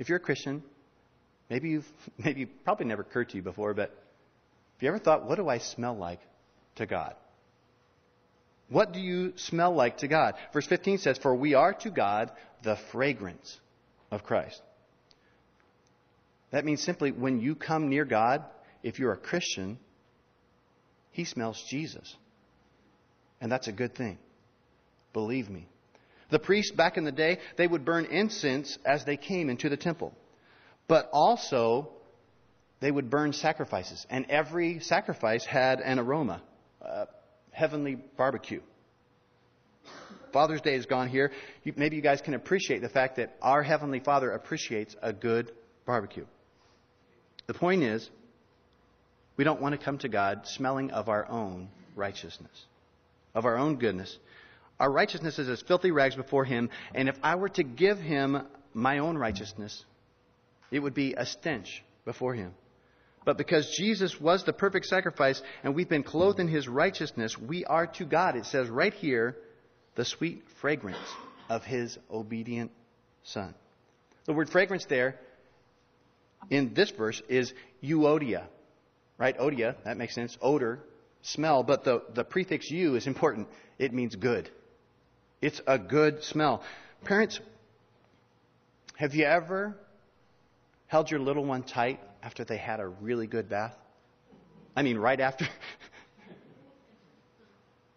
If 0.00 0.08
you're 0.08 0.16
a 0.16 0.20
Christian, 0.20 0.64
maybe 1.48 1.68
you've 1.68 1.88
maybe 2.18 2.46
probably 2.46 2.86
never 2.86 3.02
occurred 3.02 3.28
to 3.28 3.36
you 3.36 3.42
before, 3.42 3.74
but 3.74 3.90
have 3.90 4.82
you 4.82 4.88
ever 4.88 4.98
thought, 4.98 5.24
what 5.24 5.36
do 5.36 5.48
I 5.48 5.58
smell 5.58 5.96
like 5.96 6.20
to 6.76 6.86
God? 6.86 7.14
What 8.68 8.92
do 8.92 8.98
you 8.98 9.34
smell 9.36 9.72
like 9.72 9.98
to 9.98 10.08
God? 10.08 10.34
Verse 10.52 10.66
15 10.66 10.98
says, 10.98 11.16
For 11.16 11.32
we 11.32 11.54
are 11.54 11.74
to 11.74 11.90
God 11.90 12.32
the 12.64 12.76
fragrance 12.90 13.56
of 14.10 14.24
Christ. 14.24 14.60
That 16.50 16.64
means 16.64 16.82
simply 16.82 17.12
when 17.12 17.38
you 17.38 17.54
come 17.54 17.88
near 17.88 18.04
God, 18.04 18.42
if 18.82 18.98
you're 18.98 19.12
a 19.12 19.16
Christian, 19.16 19.78
He 21.14 21.24
smells 21.24 21.62
Jesus. 21.70 22.16
And 23.40 23.50
that's 23.50 23.68
a 23.68 23.72
good 23.72 23.94
thing. 23.94 24.18
Believe 25.12 25.48
me. 25.48 25.68
The 26.30 26.40
priests 26.40 26.72
back 26.72 26.96
in 26.96 27.04
the 27.04 27.12
day, 27.12 27.38
they 27.56 27.68
would 27.68 27.84
burn 27.84 28.06
incense 28.06 28.76
as 28.84 29.04
they 29.04 29.16
came 29.16 29.48
into 29.48 29.68
the 29.68 29.76
temple. 29.76 30.12
But 30.88 31.08
also, 31.12 31.90
they 32.80 32.90
would 32.90 33.10
burn 33.10 33.32
sacrifices. 33.32 34.04
And 34.10 34.26
every 34.28 34.80
sacrifice 34.80 35.44
had 35.44 35.80
an 35.80 36.00
aroma, 36.00 36.42
a 36.80 37.06
heavenly 37.52 37.94
barbecue. 37.94 38.60
Father's 40.32 40.62
Day 40.62 40.74
is 40.74 40.86
gone 40.86 41.08
here. 41.08 41.30
Maybe 41.76 41.94
you 41.94 42.02
guys 42.02 42.22
can 42.22 42.34
appreciate 42.34 42.82
the 42.82 42.88
fact 42.88 43.18
that 43.18 43.36
our 43.40 43.62
Heavenly 43.62 44.00
Father 44.00 44.32
appreciates 44.32 44.96
a 45.00 45.12
good 45.12 45.52
barbecue. 45.86 46.26
The 47.46 47.54
point 47.54 47.84
is, 47.84 48.10
we 49.36 49.44
don't 49.44 49.60
want 49.60 49.78
to 49.78 49.84
come 49.84 49.98
to 49.98 50.08
God 50.08 50.46
smelling 50.46 50.90
of 50.90 51.08
our 51.08 51.28
own 51.28 51.68
righteousness, 51.96 52.66
of 53.34 53.44
our 53.44 53.56
own 53.56 53.76
goodness. 53.76 54.16
Our 54.78 54.90
righteousness 54.90 55.38
is 55.38 55.48
as 55.48 55.62
filthy 55.62 55.90
rags 55.90 56.16
before 56.16 56.44
Him, 56.44 56.70
and 56.94 57.08
if 57.08 57.16
I 57.22 57.36
were 57.36 57.48
to 57.50 57.62
give 57.62 57.98
Him 57.98 58.42
my 58.72 58.98
own 58.98 59.16
righteousness, 59.16 59.84
it 60.70 60.80
would 60.80 60.94
be 60.94 61.14
a 61.14 61.26
stench 61.26 61.82
before 62.04 62.34
Him. 62.34 62.54
But 63.24 63.38
because 63.38 63.74
Jesus 63.78 64.20
was 64.20 64.44
the 64.44 64.52
perfect 64.52 64.86
sacrifice 64.86 65.40
and 65.62 65.74
we've 65.74 65.88
been 65.88 66.02
clothed 66.02 66.40
in 66.40 66.48
His 66.48 66.68
righteousness, 66.68 67.38
we 67.38 67.64
are 67.64 67.86
to 67.86 68.04
God, 68.04 68.36
it 68.36 68.46
says 68.46 68.68
right 68.68 68.92
here, 68.92 69.36
the 69.94 70.04
sweet 70.04 70.42
fragrance 70.60 70.98
of 71.48 71.64
His 71.64 71.98
obedient 72.10 72.70
Son. 73.22 73.54
The 74.26 74.32
word 74.32 74.50
fragrance 74.50 74.84
there 74.86 75.18
in 76.50 76.74
this 76.74 76.90
verse 76.90 77.22
is 77.28 77.52
euodia, 77.82 78.44
right? 79.18 79.36
Odia, 79.38 79.76
that 79.84 79.96
makes 79.96 80.14
sense. 80.14 80.36
Odor, 80.40 80.80
smell, 81.22 81.62
but 81.62 81.84
the, 81.84 82.02
the 82.14 82.24
prefix 82.24 82.70
eu 82.70 82.94
is 82.94 83.06
important. 83.06 83.48
It 83.78 83.92
means 83.92 84.16
good. 84.16 84.50
It's 85.40 85.60
a 85.66 85.78
good 85.78 86.24
smell. 86.24 86.62
Parents, 87.04 87.40
have 88.96 89.14
you 89.14 89.24
ever 89.24 89.76
held 90.86 91.10
your 91.10 91.20
little 91.20 91.44
one 91.44 91.62
tight 91.62 92.00
after 92.22 92.44
they 92.44 92.56
had 92.56 92.80
a 92.80 92.86
really 92.86 93.26
good 93.26 93.48
bath? 93.48 93.76
I 94.76 94.82
mean, 94.82 94.98
right 94.98 95.20
after. 95.20 95.46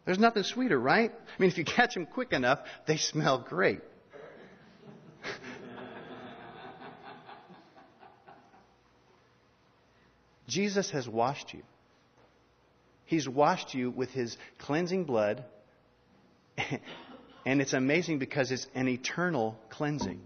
There's 0.05 0.19
nothing 0.19 0.43
sweeter, 0.43 0.79
right? 0.79 1.11
I 1.11 1.41
mean, 1.41 1.49
if 1.49 1.57
you 1.57 1.65
catch 1.65 1.93
them 1.93 2.05
quick 2.05 2.31
enough, 2.31 2.59
they 2.85 2.97
smell 2.97 3.39
great. 3.39 3.81
Jesus 10.47 10.91
has 10.91 11.07
washed 11.07 11.53
you. 11.53 11.63
He's 13.05 13.27
washed 13.27 13.73
you 13.73 13.89
with 13.89 14.09
his 14.11 14.37
cleansing 14.59 15.05
blood. 15.05 15.43
And 17.47 17.61
it's 17.61 17.71
amazing 17.71 18.19
because 18.19 18.51
it's 18.51 18.67
an 18.75 18.89
eternal 18.89 19.57
cleansing. 19.69 20.19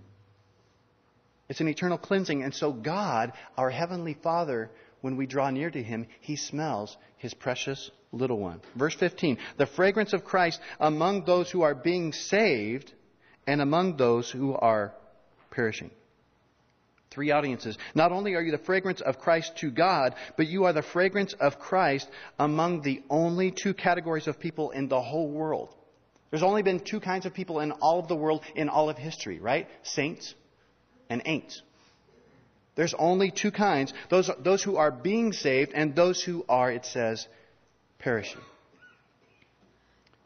It's 1.50 1.62
an 1.62 1.68
eternal 1.68 2.00
cleansing. 2.00 2.42
And 2.42 2.52
so, 2.52 2.74
God, 2.74 3.34
our 3.56 3.70
Heavenly 3.70 4.18
Father, 4.24 4.72
when 5.02 5.18
we 5.18 5.28
draw 5.28 5.52
near 5.52 5.70
to 5.70 5.84
Him, 5.84 6.08
He 6.22 6.36
smells 6.36 6.98
His 7.18 7.36
precious 7.36 7.92
little 8.12 8.40
one. 8.40 8.60
Verse 8.76 8.96
15 8.96 9.38
The 9.60 9.68
fragrance 9.68 10.14
of 10.14 10.26
Christ 10.26 10.60
among 10.80 11.26
those 11.26 11.52
who 11.52 11.62
are 11.62 11.76
being 11.76 12.12
saved 12.12 12.92
and 13.46 13.62
among 13.62 13.98
those 13.98 14.32
who 14.32 14.56
are 14.56 14.92
perishing. 15.52 15.92
Three 17.12 17.32
audiences. 17.32 17.78
Not 17.94 18.12
only 18.12 18.36
are 18.36 18.42
you 18.42 18.52
the 18.52 18.58
fragrance 18.58 19.02
of 19.02 19.20
Christ 19.20 19.58
to 19.58 19.70
God, 19.70 20.16
but 20.38 20.48
you 20.48 20.64
are 20.64 20.74
the 20.74 20.82
fragrance 20.82 21.34
of 21.34 21.60
Christ 21.60 22.10
among 22.40 22.82
the 22.82 23.04
only 23.10 23.52
two 23.52 23.74
categories 23.74 24.28
of 24.28 24.40
people 24.40 24.72
in 24.72 24.88
the 24.88 25.02
whole 25.02 25.30
world 25.30 25.76
there's 26.32 26.44
only 26.44 26.64
been 26.64 26.80
two 26.80 27.02
kinds 27.02 27.26
of 27.26 27.34
people 27.34 27.60
in 27.60 27.74
all 27.74 28.00
of 28.00 28.08
the 28.08 28.16
world 28.16 28.44
in 28.56 28.70
all 28.70 28.90
of 28.90 28.98
history, 28.98 29.40
right? 29.40 29.68
Saints 29.84 30.34
and 31.10 31.22
ain'ts. 31.26 31.62
There's 32.76 32.94
only 32.98 33.32
two 33.32 33.52
kinds 33.52 33.94
those, 34.10 34.32
those 34.40 34.64
who 34.64 34.78
are 34.78 34.92
being 34.92 35.34
saved 35.34 35.74
and 35.76 35.94
those 35.94 36.24
who 36.24 36.46
are, 36.48 36.72
it 36.72 36.86
says, 36.86 37.28
perishing. 38.00 38.42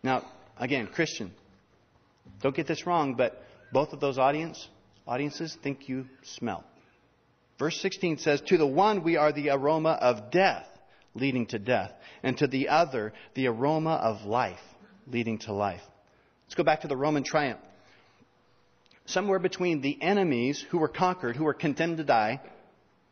Now, 0.04 0.24
again, 0.58 0.88
Christian, 0.88 1.34
don't 2.42 2.56
get 2.56 2.68
this 2.68 2.86
wrong, 2.86 3.16
but 3.16 3.44
both 3.74 3.92
of 3.92 4.00
those 4.00 4.20
audience, 4.20 4.68
audiences 5.08 5.58
think 5.64 5.90
you 5.90 6.06
smell. 6.22 6.64
Verse 7.58 7.80
16 7.82 8.18
says, 8.18 8.42
To 8.42 8.58
the 8.58 8.68
one 8.68 9.04
we 9.04 9.16
are 9.16 9.32
the 9.32 9.50
aroma 9.50 9.92
of 9.92 10.32
death, 10.32 10.68
leading 11.14 11.46
to 11.48 11.60
death, 11.60 11.94
and 12.22 12.38
to 12.38 12.48
the 12.48 12.70
other 12.70 13.14
the 13.34 13.48
aroma 13.48 13.94
of 13.94 14.26
life, 14.26 14.62
leading 15.08 15.38
to 15.40 15.54
life. 15.54 15.82
Let's 16.46 16.56
go 16.56 16.64
back 16.64 16.82
to 16.82 16.88
the 16.88 16.98
Roman 16.98 17.24
triumph. 17.24 17.62
Somewhere 19.06 19.40
between 19.40 19.82
the 19.82 20.02
enemies 20.02 20.66
who 20.70 20.80
were 20.80 20.88
conquered, 20.88 21.36
who 21.36 21.46
were 21.46 21.54
condemned 21.54 21.98
to 21.98 22.04
die, 22.04 22.42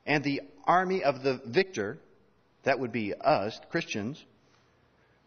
and 0.06 0.23
the 0.23 0.41
army 0.65 1.03
of 1.03 1.23
the 1.23 1.39
victor, 1.45 1.97
that 2.63 2.79
would 2.79 2.91
be 2.91 3.13
us, 3.13 3.60
Christians, 3.69 4.23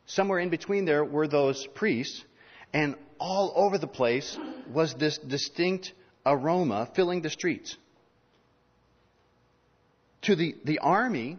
somewhere 0.07 0.38
in 0.38 0.50
between 0.50 0.85
there 0.85 1.05
were 1.05 1.29
those 1.29 1.66
priests, 1.74 2.24
and 2.72 2.96
all 3.18 3.52
over 3.57 3.79
the 3.79 3.87
place 3.87 4.38
was 4.72 4.94
this 4.94 5.18
distinct 5.18 5.92
aroma 6.24 6.90
filling 6.94 7.22
the 7.22 7.31
streets. 7.31 7.76
To 10.22 10.35
the, 10.37 10.57
the 10.64 10.79
army 10.81 11.38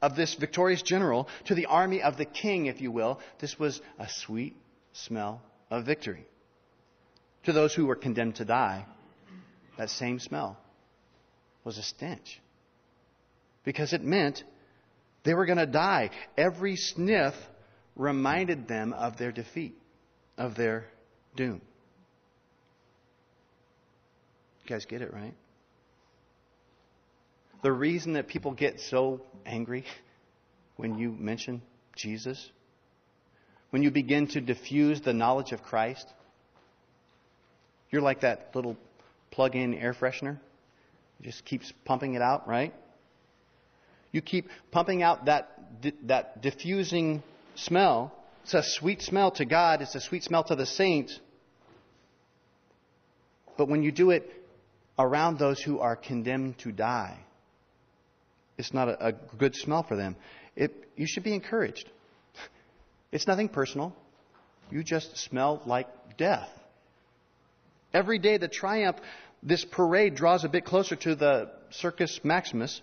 of 0.00 0.16
this 0.16 0.34
victorious 0.34 0.82
general, 0.82 1.28
to 1.46 1.54
the 1.54 1.66
army 1.66 2.02
of 2.02 2.16
the 2.16 2.24
king, 2.24 2.66
if 2.66 2.80
you 2.80 2.90
will, 2.90 3.20
this 3.40 3.58
was 3.58 3.80
a 3.98 4.08
sweet 4.08 4.56
smell 4.92 5.42
of 5.70 5.86
victory. 5.86 6.26
To 7.44 7.52
those 7.52 7.74
who 7.74 7.86
were 7.86 7.96
condemned 7.96 8.36
to 8.36 8.44
die, 8.44 8.86
that 9.76 9.90
same 9.90 10.18
smell 10.18 10.58
was 11.64 11.78
a 11.78 11.82
stench. 11.82 12.40
Because 13.64 13.92
it 13.92 14.02
meant 14.02 14.44
they 15.24 15.34
were 15.34 15.46
going 15.46 15.58
to 15.58 15.66
die. 15.66 16.10
Every 16.36 16.76
sniff 16.76 17.34
reminded 17.96 18.68
them 18.68 18.92
of 18.92 19.16
their 19.16 19.32
defeat, 19.32 19.74
of 20.36 20.54
their 20.54 20.84
doom. 21.34 21.60
You 24.62 24.68
guys 24.68 24.86
get 24.86 25.02
it, 25.02 25.12
right? 25.12 25.34
The 27.64 27.72
reason 27.72 28.12
that 28.12 28.28
people 28.28 28.52
get 28.52 28.78
so 28.78 29.20
angry 29.44 29.84
when 30.76 30.96
you 30.96 31.10
mention 31.10 31.62
Jesus 31.96 32.50
when 33.74 33.82
you 33.82 33.90
begin 33.90 34.28
to 34.28 34.40
diffuse 34.40 35.00
the 35.00 35.12
knowledge 35.12 35.50
of 35.50 35.64
Christ, 35.64 36.06
you're 37.90 38.02
like 38.02 38.20
that 38.20 38.54
little 38.54 38.76
plug 39.32 39.56
in 39.56 39.74
air 39.74 39.92
freshener. 39.92 40.38
It 41.18 41.24
just 41.24 41.44
keeps 41.44 41.72
pumping 41.84 42.14
it 42.14 42.22
out, 42.22 42.46
right? 42.46 42.72
You 44.12 44.22
keep 44.22 44.48
pumping 44.70 45.02
out 45.02 45.24
that, 45.24 45.50
that 46.04 46.40
diffusing 46.40 47.24
smell. 47.56 48.12
It's 48.44 48.54
a 48.54 48.62
sweet 48.62 49.02
smell 49.02 49.32
to 49.32 49.44
God, 49.44 49.82
it's 49.82 49.96
a 49.96 50.00
sweet 50.00 50.22
smell 50.22 50.44
to 50.44 50.54
the 50.54 50.66
saints. 50.66 51.18
But 53.58 53.68
when 53.68 53.82
you 53.82 53.90
do 53.90 54.12
it 54.12 54.30
around 54.96 55.40
those 55.40 55.60
who 55.60 55.80
are 55.80 55.96
condemned 55.96 56.58
to 56.58 56.70
die, 56.70 57.18
it's 58.58 58.72
not 58.72 58.88
a, 58.88 59.08
a 59.08 59.12
good 59.12 59.54
smell 59.54 59.82
for 59.82 59.96
them. 59.96 60.16
It, 60.56 60.88
you 60.96 61.06
should 61.06 61.24
be 61.24 61.34
encouraged. 61.34 61.88
It's 63.12 63.26
nothing 63.26 63.48
personal. 63.48 63.94
You 64.70 64.82
just 64.82 65.16
smell 65.18 65.62
like 65.66 66.16
death. 66.16 66.48
Every 67.92 68.18
day, 68.18 68.38
the 68.38 68.48
triumph, 68.48 68.96
this 69.42 69.64
parade 69.64 70.14
draws 70.16 70.44
a 70.44 70.48
bit 70.48 70.64
closer 70.64 70.96
to 70.96 71.14
the 71.14 71.50
Circus 71.70 72.20
Maximus, 72.24 72.80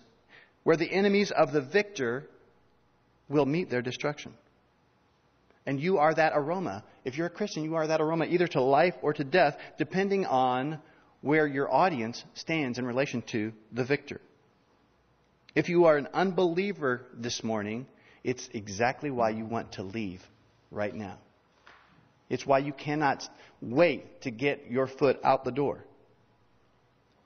where 0.64 0.76
the 0.76 0.90
enemies 0.90 1.30
of 1.30 1.52
the 1.52 1.60
victor 1.60 2.24
will 3.28 3.46
meet 3.46 3.68
their 3.68 3.82
destruction. 3.82 4.32
And 5.66 5.80
you 5.80 5.98
are 5.98 6.14
that 6.14 6.32
aroma. 6.34 6.82
If 7.04 7.16
you're 7.16 7.26
a 7.26 7.30
Christian, 7.30 7.64
you 7.64 7.76
are 7.76 7.86
that 7.86 8.00
aroma 8.00 8.26
either 8.26 8.46
to 8.48 8.62
life 8.62 8.94
or 9.02 9.12
to 9.12 9.24
death, 9.24 9.56
depending 9.78 10.26
on 10.26 10.78
where 11.20 11.46
your 11.46 11.72
audience 11.72 12.24
stands 12.34 12.78
in 12.78 12.86
relation 12.86 13.22
to 13.32 13.52
the 13.72 13.84
victor. 13.84 14.20
If 15.54 15.68
you 15.68 15.84
are 15.84 15.96
an 15.96 16.08
unbeliever 16.14 17.02
this 17.14 17.44
morning, 17.44 17.86
it's 18.24 18.48
exactly 18.54 19.10
why 19.10 19.30
you 19.30 19.44
want 19.44 19.72
to 19.72 19.82
leave 19.82 20.22
right 20.70 20.94
now. 20.94 21.18
It's 22.30 22.46
why 22.46 22.58
you 22.58 22.72
cannot 22.72 23.28
wait 23.60 24.22
to 24.22 24.30
get 24.30 24.70
your 24.70 24.86
foot 24.86 25.20
out 25.22 25.44
the 25.44 25.50
door. 25.50 25.84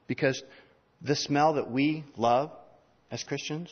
Because 0.08 0.42
the 1.00 1.14
smell 1.14 1.54
that 1.54 1.70
we 1.70 2.04
love 2.16 2.50
as 3.10 3.22
Christians, 3.22 3.70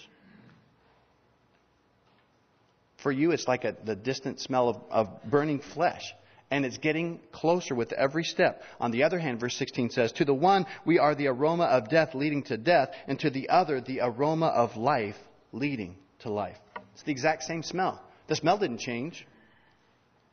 for 2.99 3.11
you, 3.11 3.33
it's 3.33 3.49
like 3.49 3.65
a, 3.65 3.77
the 3.85 3.97
distant 3.97 4.41
smell 4.41 4.69
of, 4.69 4.77
of 4.91 5.25
burning 5.25 5.61
flesh. 5.61 6.15
And 6.51 6.65
it's 6.65 6.79
getting 6.79 7.21
closer 7.33 7.75
with 7.75 7.93
every 7.93 8.25
step. 8.25 8.63
On 8.79 8.91
the 8.91 9.05
other 9.05 9.19
hand, 9.19 9.41
verse 9.41 9.57
16 9.57 9.91
says, 9.91 10.13
To 10.13 10.25
the 10.25 10.35
one, 10.35 10.67
we 10.85 10.99
are 10.99 11.15
the 11.15 11.29
aroma 11.29 11.65
of 11.65 11.89
death 11.89 12.15
leading 12.15 12.43
to 12.45 12.57
death, 12.57 12.91
and 13.09 13.19
to 13.21 13.31
the 13.31 13.49
other, 13.49 13.81
the 13.81 14.01
aroma 14.03 14.47
of 14.47 14.77
life 14.77 15.17
leading 15.53 15.97
to 16.21 16.31
life. 16.31 16.59
It's 16.93 17.03
the 17.03 17.13
exact 17.13 17.43
same 17.45 17.63
smell. 17.63 18.03
The 18.29 18.37
smell 18.37 18.59
didn't 18.59 18.79
change. 18.79 19.27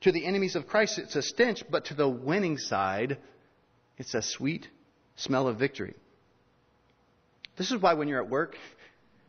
To 0.02 0.12
the 0.12 0.26
enemies 0.26 0.56
of 0.56 0.68
Christ, 0.68 1.00
it's 1.00 1.16
a 1.16 1.22
stench, 1.22 1.64
but 1.70 1.86
to 1.86 1.94
the 1.94 2.10
winning 2.10 2.58
side, 2.58 3.18
it's 3.98 4.14
a 4.14 4.22
sweet 4.22 4.68
smell 5.16 5.48
of 5.48 5.58
victory. 5.58 5.94
This 7.58 7.72
is 7.72 7.82
why 7.82 7.94
when 7.94 8.08
you're 8.08 8.24
at 8.24 8.30
work 8.30 8.58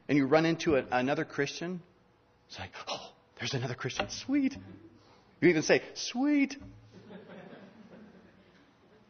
and 0.09 0.17
you 0.17 0.27
run 0.27 0.47
into 0.47 0.77
a, 0.77 0.85
another 0.91 1.25
Christian, 1.25 1.83
it's 2.49 2.59
like, 2.59 2.71
oh, 2.89 3.13
there's 3.39 3.55
another 3.55 3.75
Christian. 3.75 4.09
Sweet. 4.09 4.57
You 5.43 5.49
even 5.49 5.63
say, 5.63 5.83
sweet. 5.95 6.57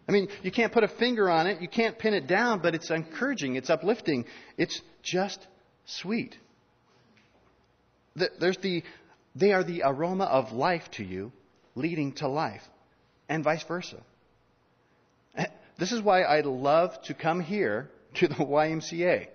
I 0.09 0.13
mean, 0.13 0.29
you 0.43 0.51
can't 0.51 0.73
put 0.73 0.83
a 0.83 0.89
finger 0.89 1.31
on 1.31 1.47
it, 1.47 1.61
you 1.61 1.69
can't 1.69 1.99
pin 1.99 2.15
it 2.15 2.27
down, 2.27 2.61
but 2.61 2.75
it's 2.75 2.91
encouraging, 2.91 3.55
it's 3.55 3.71
uplifting, 3.71 4.25
it's 4.57 4.81
just 5.03 5.47
sweet. 5.85 6.37
There's 8.17 8.57
the, 8.59 8.83
they 9.37 9.53
are 9.53 9.63
the 9.63 9.83
aroma 9.85 10.25
of 10.25 10.53
life 10.53 10.91
to 10.93 11.05
you, 11.05 11.33
leading 11.75 12.13
to 12.15 12.29
life, 12.29 12.63
and 13.29 13.45
vice 13.45 13.63
versa. 13.63 14.03
This 15.79 15.91
is 15.91 16.03
why 16.03 16.23
I 16.23 16.43
love 16.43 17.01
to 17.05 17.15
come 17.15 17.41
here 17.41 17.91
to 18.15 18.29
the 18.29 18.35
YMCA. 18.35 19.27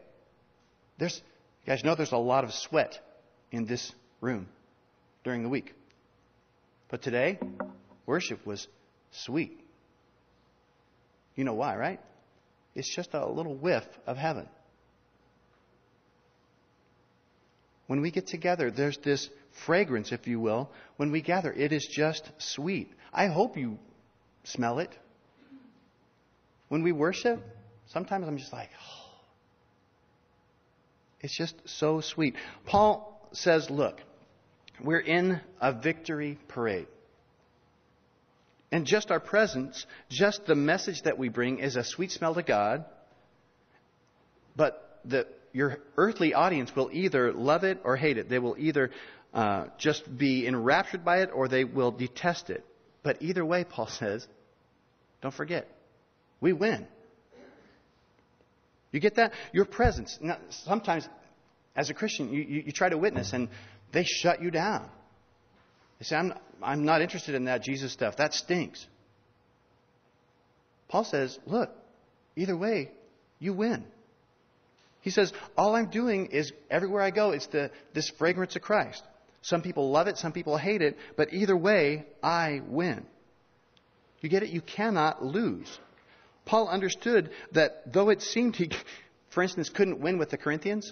There's, 0.97 1.21
you 1.65 1.73
guys 1.73 1.83
know 1.83 1.95
there's 1.95 2.12
a 2.12 2.17
lot 2.17 2.43
of 2.43 2.53
sweat 2.53 2.99
in 3.51 3.65
this 3.65 3.91
room 4.21 4.47
during 5.23 5.43
the 5.43 5.49
week. 5.49 5.73
But 6.89 7.02
today, 7.02 7.39
worship 8.06 8.45
was 8.45 8.67
sweet. 9.12 9.60
You 11.36 11.43
know 11.43 11.54
why, 11.54 11.76
right? 11.76 12.00
It's 12.76 12.93
just 12.93 13.13
a 13.13 13.26
little 13.26 13.56
whiff 13.56 13.86
of 14.06 14.17
heaven. 14.17 14.47
When 17.88 18.02
we 18.02 18.12
get 18.12 18.28
together, 18.28 18.69
there's 18.69 18.97
this 18.97 19.30
fragrance, 19.65 20.12
if 20.12 20.28
you 20.28 20.39
will. 20.39 20.69
When 20.97 21.12
we 21.12 21.21
gather, 21.21 21.52
it 21.52 21.71
is 21.71 21.88
just 21.89 22.30
sweet. 22.38 22.91
I 23.13 23.28
hope 23.28 23.58
you 23.58 23.80
smell 24.43 24.80
it. 24.80 24.95
When 26.67 26.84
we 26.84 26.91
worship, 26.91 27.41
sometimes 27.88 28.28
I'm 28.28 28.38
just 28.38 28.52
like, 28.52 28.69
oh, 28.76 29.10
it's 31.21 31.36
just 31.36 31.56
so 31.65 32.02
sweet. 32.02 32.36
Paul 32.65 33.30
says, 33.32 33.69
look, 33.69 34.02
we're 34.81 34.99
in 34.99 35.41
a 35.61 35.73
victory 35.73 36.37
parade. 36.47 36.87
And 38.71 38.85
just 38.85 39.11
our 39.11 39.19
presence, 39.19 39.85
just 40.09 40.45
the 40.45 40.55
message 40.55 41.03
that 41.03 41.17
we 41.17 41.29
bring 41.29 41.59
is 41.59 41.75
a 41.75 41.83
sweet 41.83 42.11
smell 42.11 42.35
to 42.35 42.43
God. 42.43 42.85
But 44.55 44.99
the, 45.05 45.27
your 45.53 45.77
earthly 45.95 46.33
audience 46.33 46.75
will 46.75 46.89
either 46.91 47.31
love 47.31 47.63
it 47.63 47.79
or 47.83 47.95
hate 47.95 48.17
it. 48.17 48.29
They 48.29 48.39
will 48.39 48.55
either 48.59 48.91
uh, 49.33 49.65
just 49.77 50.17
be 50.17 50.45
enraptured 50.45 51.05
by 51.05 51.21
it 51.21 51.29
or 51.33 51.47
they 51.47 51.63
will 51.63 51.91
detest 51.91 52.49
it. 52.49 52.65
But 53.03 53.21
either 53.21 53.45
way, 53.45 53.63
Paul 53.69 53.87
says, 53.87 54.27
don't 55.21 55.33
forget, 55.33 55.67
we 56.41 56.53
win. 56.53 56.87
You 58.91 58.99
get 58.99 59.15
that? 59.15 59.33
Your 59.53 59.65
presence. 59.65 60.17
Now, 60.21 60.37
sometimes, 60.49 61.07
as 61.75 61.89
a 61.89 61.93
Christian, 61.93 62.31
you, 62.31 62.41
you, 62.41 62.63
you 62.67 62.71
try 62.71 62.89
to 62.89 62.97
witness 62.97 63.33
and 63.33 63.49
they 63.91 64.04
shut 64.04 64.41
you 64.41 64.52
down. 64.52 64.89
They 66.00 66.06
say, 66.06 66.15
I'm, 66.15 66.34
I'm 66.62 66.86
not 66.86 67.02
interested 67.02 67.36
in 67.36 67.45
that 67.45 67.63
Jesus 67.63 67.91
stuff. 67.91 68.17
That 68.17 68.34
stinks. 68.34 68.86
Paul 70.88 71.04
says, 71.04 71.38
look, 71.45 71.69
either 72.36 72.56
way, 72.56 72.91
you 73.39 73.54
win. 73.54 73.86
He 75.02 75.10
says, 75.10 75.32
all 75.58 75.76
I'm 75.76 75.89
doing 75.89 76.28
is 76.28 76.52
everywhere 76.69 77.02
I 77.02 77.12
go, 77.12 77.32
it's 77.32 77.47
the, 77.47 77.71
this 77.93 78.10
fragrance 78.17 78.56
of 78.56 78.62
Christ. 78.62 79.04
Some 79.41 79.62
people 79.62 79.91
love 79.91 80.08
it, 80.08 80.17
some 80.17 80.32
people 80.34 80.58
hate 80.58 80.82
it, 80.82 80.97
but 81.15 81.34
either 81.34 81.56
way, 81.56 82.06
I 82.21 82.62
win. 82.67 83.06
You 84.19 84.30
get 84.30 84.43
it? 84.43 84.50
You 84.50 84.62
cannot 84.62 85.23
lose. 85.23 85.80
Paul 86.45 86.67
understood 86.67 87.30
that 87.52 87.93
though 87.93 88.10
it 88.10 88.21
seemed 88.21 88.56
he, 88.56 88.71
for 89.30 89.43
instance, 89.43 89.69
couldn't 89.69 90.00
win 90.00 90.17
with 90.17 90.30
the 90.30 90.38
Corinthians, 90.38 90.91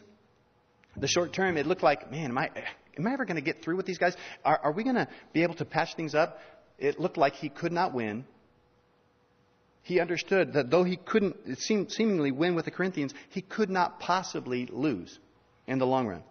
the 0.95 1.07
short 1.07 1.33
term, 1.33 1.57
it 1.57 1.65
looked 1.65 1.83
like, 1.83 2.09
man, 2.11 2.29
am 2.29 2.37
I, 2.37 2.49
am 2.97 3.07
I 3.07 3.13
ever 3.13 3.25
going 3.25 3.35
to 3.35 3.41
get 3.41 3.61
through 3.61 3.77
with 3.77 3.85
these 3.85 3.97
guys? 3.97 4.15
Are, 4.43 4.59
are 4.63 4.71
we 4.71 4.83
going 4.83 4.95
to 4.95 5.07
be 5.33 5.43
able 5.43 5.55
to 5.55 5.65
patch 5.65 5.95
things 5.95 6.15
up? 6.15 6.39
It 6.77 6.99
looked 6.99 7.17
like 7.17 7.33
he 7.33 7.49
could 7.49 7.71
not 7.71 7.93
win. 7.93 8.25
He 9.83 9.99
understood 9.99 10.53
that 10.53 10.71
though 10.71 10.83
he 10.83 10.97
couldn't 10.97 11.57
seemingly 11.57 12.31
win 12.31 12.55
with 12.55 12.65
the 12.65 12.71
Corinthians, 12.71 13.13
he 13.29 13.41
could 13.41 13.69
not 13.69 13.99
possibly 13.99 14.65
lose 14.65 15.19
in 15.67 15.77
the 15.77 15.85
long 15.85 16.07
run. 16.07 16.23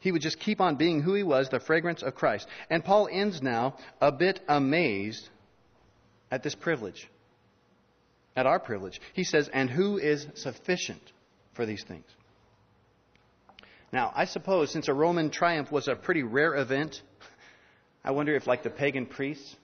He 0.00 0.12
would 0.12 0.22
just 0.22 0.38
keep 0.38 0.60
on 0.60 0.76
being 0.76 1.02
who 1.02 1.14
he 1.14 1.22
was, 1.22 1.48
the 1.48 1.60
fragrance 1.60 2.02
of 2.02 2.14
Christ. 2.14 2.46
And 2.70 2.84
Paul 2.84 3.08
ends 3.10 3.42
now 3.42 3.76
a 4.00 4.12
bit 4.12 4.40
amazed 4.48 5.28
at 6.30 6.42
this 6.42 6.54
privilege, 6.54 7.08
at 8.34 8.46
our 8.46 8.60
privilege. 8.60 9.00
He 9.14 9.24
says, 9.24 9.48
And 9.52 9.68
who 9.68 9.98
is 9.98 10.26
sufficient 10.34 11.02
for 11.54 11.66
these 11.66 11.82
things? 11.82 12.06
Now, 13.92 14.12
I 14.14 14.24
suppose 14.24 14.70
since 14.70 14.88
a 14.88 14.94
Roman 14.94 15.30
triumph 15.30 15.70
was 15.70 15.88
a 15.88 15.94
pretty 15.94 16.22
rare 16.22 16.54
event, 16.54 17.02
I 18.04 18.10
wonder 18.10 18.34
if, 18.34 18.46
like 18.46 18.62
the 18.62 18.70
pagan 18.70 19.06
priests, 19.06 19.56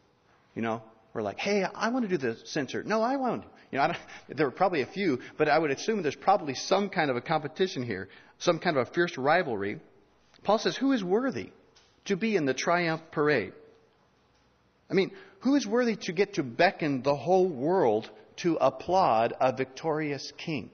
you 0.54 0.62
know, 0.62 0.82
were 1.12 1.22
like, 1.22 1.38
hey, 1.38 1.64
I 1.64 1.88
want 1.90 2.08
to 2.08 2.08
do 2.08 2.16
the 2.16 2.36
censer. 2.44 2.82
No, 2.82 3.02
I 3.02 3.16
won't. 3.16 3.44
You 3.70 3.78
know, 3.78 3.92
there 4.28 4.46
were 4.46 4.52
probably 4.52 4.82
a 4.82 4.86
few, 4.86 5.20
but 5.38 5.48
I 5.48 5.58
would 5.58 5.70
assume 5.70 6.02
there's 6.02 6.14
probably 6.14 6.54
some 6.54 6.88
kind 6.88 7.10
of 7.10 7.16
a 7.16 7.20
competition 7.20 7.82
here, 7.82 8.08
some 8.38 8.58
kind 8.58 8.76
of 8.76 8.88
a 8.88 8.90
fierce 8.90 9.16
rivalry. 9.16 9.80
Paul 10.42 10.58
says, 10.58 10.76
who 10.76 10.92
is 10.92 11.02
worthy 11.04 11.50
to 12.06 12.16
be 12.16 12.36
in 12.36 12.44
the 12.44 12.54
triumph 12.54 13.02
parade? 13.10 13.52
I 14.90 14.94
mean, 14.94 15.12
who 15.40 15.54
is 15.54 15.66
worthy 15.66 15.96
to 15.96 16.12
get 16.12 16.34
to 16.34 16.42
beckon 16.42 17.02
the 17.02 17.14
whole 17.14 17.48
world 17.48 18.10
to 18.36 18.56
applaud 18.56 19.34
a 19.40 19.54
victorious 19.54 20.32
king? 20.36 20.70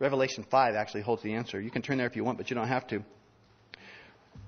Revelation 0.00 0.46
5 0.50 0.74
actually 0.74 1.02
holds 1.02 1.22
the 1.22 1.34
answer. 1.34 1.60
You 1.60 1.70
can 1.70 1.82
turn 1.82 1.98
there 1.98 2.06
if 2.06 2.16
you 2.16 2.24
want, 2.24 2.38
but 2.38 2.50
you 2.50 2.56
don't 2.56 2.66
have 2.66 2.86
to. 2.88 3.04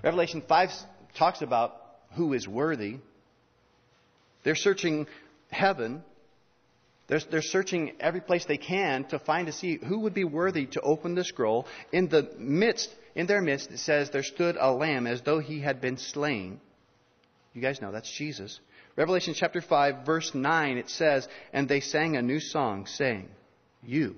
Revelation 0.03 0.43
5 0.49 0.71
talks 1.15 1.43
about 1.43 1.77
who 2.15 2.33
is 2.33 2.49
worthy. 2.49 2.97
They're 4.45 4.57
searching 4.57 5.07
heaven. 5.51 6.03
They're, 7.07 7.21
they're, 7.31 7.43
searching 7.43 7.93
every 8.01 8.23
place 8.23 8.47
they 8.47 8.57
can 8.57 9.05
to 9.09 9.19
find 9.19 9.47
to 9.47 9.53
see 9.53 9.77
who 9.77 10.01
would 10.01 10.15
be 10.15 10.25
worthy 10.25 10.67
to 10.67 10.81
open 10.81 11.15
the 11.15 11.25
scroll. 11.25 11.67
In 11.93 12.09
the 12.09 12.31
midst, 12.39 12.89
in 13.15 13.27
their 13.27 13.43
midst, 13.43 13.71
it 13.71 13.79
says 13.79 14.11
there 14.11 14.23
stood 14.23 14.57
a 14.59 14.73
lamb 14.73 15.07
as 15.07 15.21
though 15.21 15.39
he 15.39 15.61
had 15.61 15.83
been 15.83 15.99
slain. 15.99 16.61
You 17.53 17.61
guys 17.61 17.83
know 17.83 17.93
that's 17.93 18.11
Jesus. 18.11 18.59
Revelation 18.97 19.35
chapter 19.35 19.61
5, 19.61 20.07
verse 20.07 20.35
9, 20.35 20.79
it 20.79 20.89
says, 20.89 21.29
And 21.53 21.69
they 21.69 21.81
sang 21.81 22.17
a 22.17 22.23
new 22.23 22.41
song, 22.41 22.87
saying, 22.87 23.29
You 23.83 24.17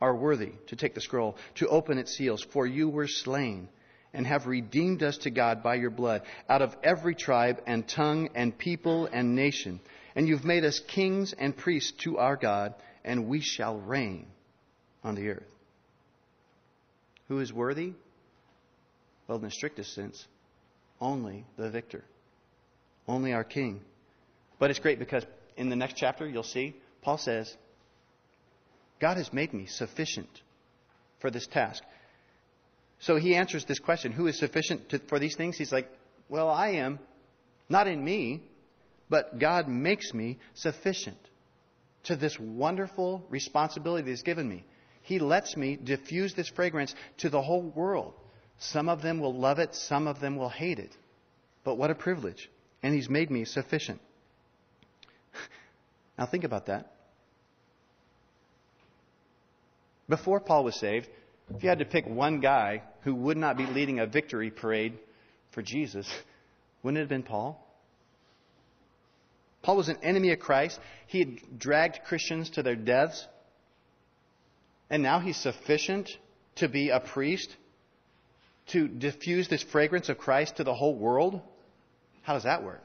are 0.00 0.14
worthy 0.14 0.52
to 0.68 0.76
take 0.76 0.94
the 0.94 1.00
scroll, 1.00 1.36
to 1.56 1.68
open 1.68 1.98
its 1.98 2.16
seals, 2.16 2.44
for 2.52 2.66
you 2.66 2.88
were 2.88 3.08
slain 3.08 3.68
and 4.12 4.26
have 4.26 4.46
redeemed 4.46 5.02
us 5.02 5.18
to 5.18 5.30
God 5.30 5.62
by 5.62 5.74
your 5.74 5.90
blood 5.90 6.22
out 6.48 6.62
of 6.62 6.74
every 6.82 7.14
tribe 7.14 7.60
and 7.66 7.86
tongue 7.86 8.30
and 8.34 8.56
people 8.56 9.06
and 9.12 9.36
nation. 9.36 9.80
And 10.14 10.26
you've 10.26 10.44
made 10.44 10.64
us 10.64 10.80
kings 10.80 11.34
and 11.38 11.54
priests 11.56 11.92
to 12.04 12.18
our 12.18 12.36
God, 12.36 12.74
and 13.04 13.28
we 13.28 13.40
shall 13.40 13.78
reign 13.78 14.26
on 15.04 15.14
the 15.14 15.28
earth. 15.28 15.46
Who 17.28 17.40
is 17.40 17.52
worthy? 17.52 17.92
Well, 19.28 19.38
in 19.38 19.44
the 19.44 19.50
strictest 19.50 19.94
sense, 19.94 20.26
only 21.00 21.44
the 21.58 21.70
victor, 21.70 22.04
only 23.06 23.32
our 23.32 23.44
king. 23.44 23.80
But 24.58 24.70
it's 24.70 24.78
great 24.78 24.98
because 24.98 25.26
in 25.56 25.68
the 25.68 25.76
next 25.76 25.96
chapter, 25.96 26.26
you'll 26.26 26.42
see, 26.42 26.76
Paul 27.02 27.18
says, 27.18 27.54
God 29.00 29.16
has 29.16 29.32
made 29.32 29.52
me 29.52 29.66
sufficient 29.66 30.28
for 31.20 31.30
this 31.30 31.46
task. 31.46 31.82
So 32.98 33.16
he 33.16 33.34
answers 33.34 33.64
this 33.64 33.78
question 33.78 34.12
who 34.12 34.26
is 34.26 34.38
sufficient 34.38 34.88
to, 34.90 34.98
for 35.00 35.18
these 35.18 35.36
things? 35.36 35.56
He's 35.56 35.72
like, 35.72 35.90
well, 36.28 36.48
I 36.48 36.70
am. 36.70 36.98
Not 37.68 37.88
in 37.88 38.02
me, 38.02 38.42
but 39.08 39.38
God 39.38 39.68
makes 39.68 40.14
me 40.14 40.38
sufficient 40.54 41.18
to 42.04 42.16
this 42.16 42.38
wonderful 42.38 43.24
responsibility 43.28 44.04
that 44.04 44.10
He's 44.10 44.22
given 44.22 44.48
me. 44.48 44.64
He 45.02 45.18
lets 45.18 45.56
me 45.56 45.76
diffuse 45.76 46.34
this 46.34 46.48
fragrance 46.48 46.94
to 47.18 47.28
the 47.28 47.42
whole 47.42 47.62
world. 47.62 48.14
Some 48.58 48.88
of 48.88 49.02
them 49.02 49.20
will 49.20 49.34
love 49.34 49.58
it, 49.58 49.74
some 49.74 50.06
of 50.06 50.20
them 50.20 50.36
will 50.36 50.48
hate 50.48 50.78
it. 50.78 50.96
But 51.64 51.76
what 51.76 51.90
a 51.90 51.94
privilege. 51.94 52.48
And 52.82 52.94
He's 52.94 53.08
made 53.08 53.30
me 53.30 53.44
sufficient. 53.44 54.00
Now 56.18 56.24
think 56.24 56.44
about 56.44 56.64
that. 56.66 56.95
Before 60.08 60.40
Paul 60.40 60.64
was 60.64 60.76
saved, 60.76 61.08
if 61.54 61.62
you 61.62 61.68
had 61.68 61.78
to 61.80 61.84
pick 61.84 62.06
one 62.06 62.40
guy 62.40 62.82
who 63.02 63.14
would 63.14 63.36
not 63.36 63.56
be 63.56 63.66
leading 63.66 64.00
a 64.00 64.06
victory 64.06 64.50
parade 64.50 64.98
for 65.52 65.62
Jesus, 65.62 66.08
wouldn't 66.82 66.98
it 66.98 67.02
have 67.02 67.08
been 67.08 67.22
Paul? 67.22 67.62
Paul 69.62 69.76
was 69.76 69.88
an 69.88 69.98
enemy 70.02 70.32
of 70.32 70.38
Christ. 70.38 70.78
He 71.08 71.18
had 71.18 71.58
dragged 71.58 72.00
Christians 72.06 72.50
to 72.50 72.62
their 72.62 72.76
deaths. 72.76 73.26
And 74.88 75.02
now 75.02 75.18
he's 75.18 75.36
sufficient 75.36 76.08
to 76.56 76.68
be 76.68 76.90
a 76.90 77.00
priest, 77.00 77.54
to 78.68 78.86
diffuse 78.86 79.48
this 79.48 79.64
fragrance 79.64 80.08
of 80.08 80.18
Christ 80.18 80.56
to 80.56 80.64
the 80.64 80.74
whole 80.74 80.94
world. 80.94 81.40
How 82.22 82.34
does 82.34 82.44
that 82.44 82.62
work? 82.62 82.82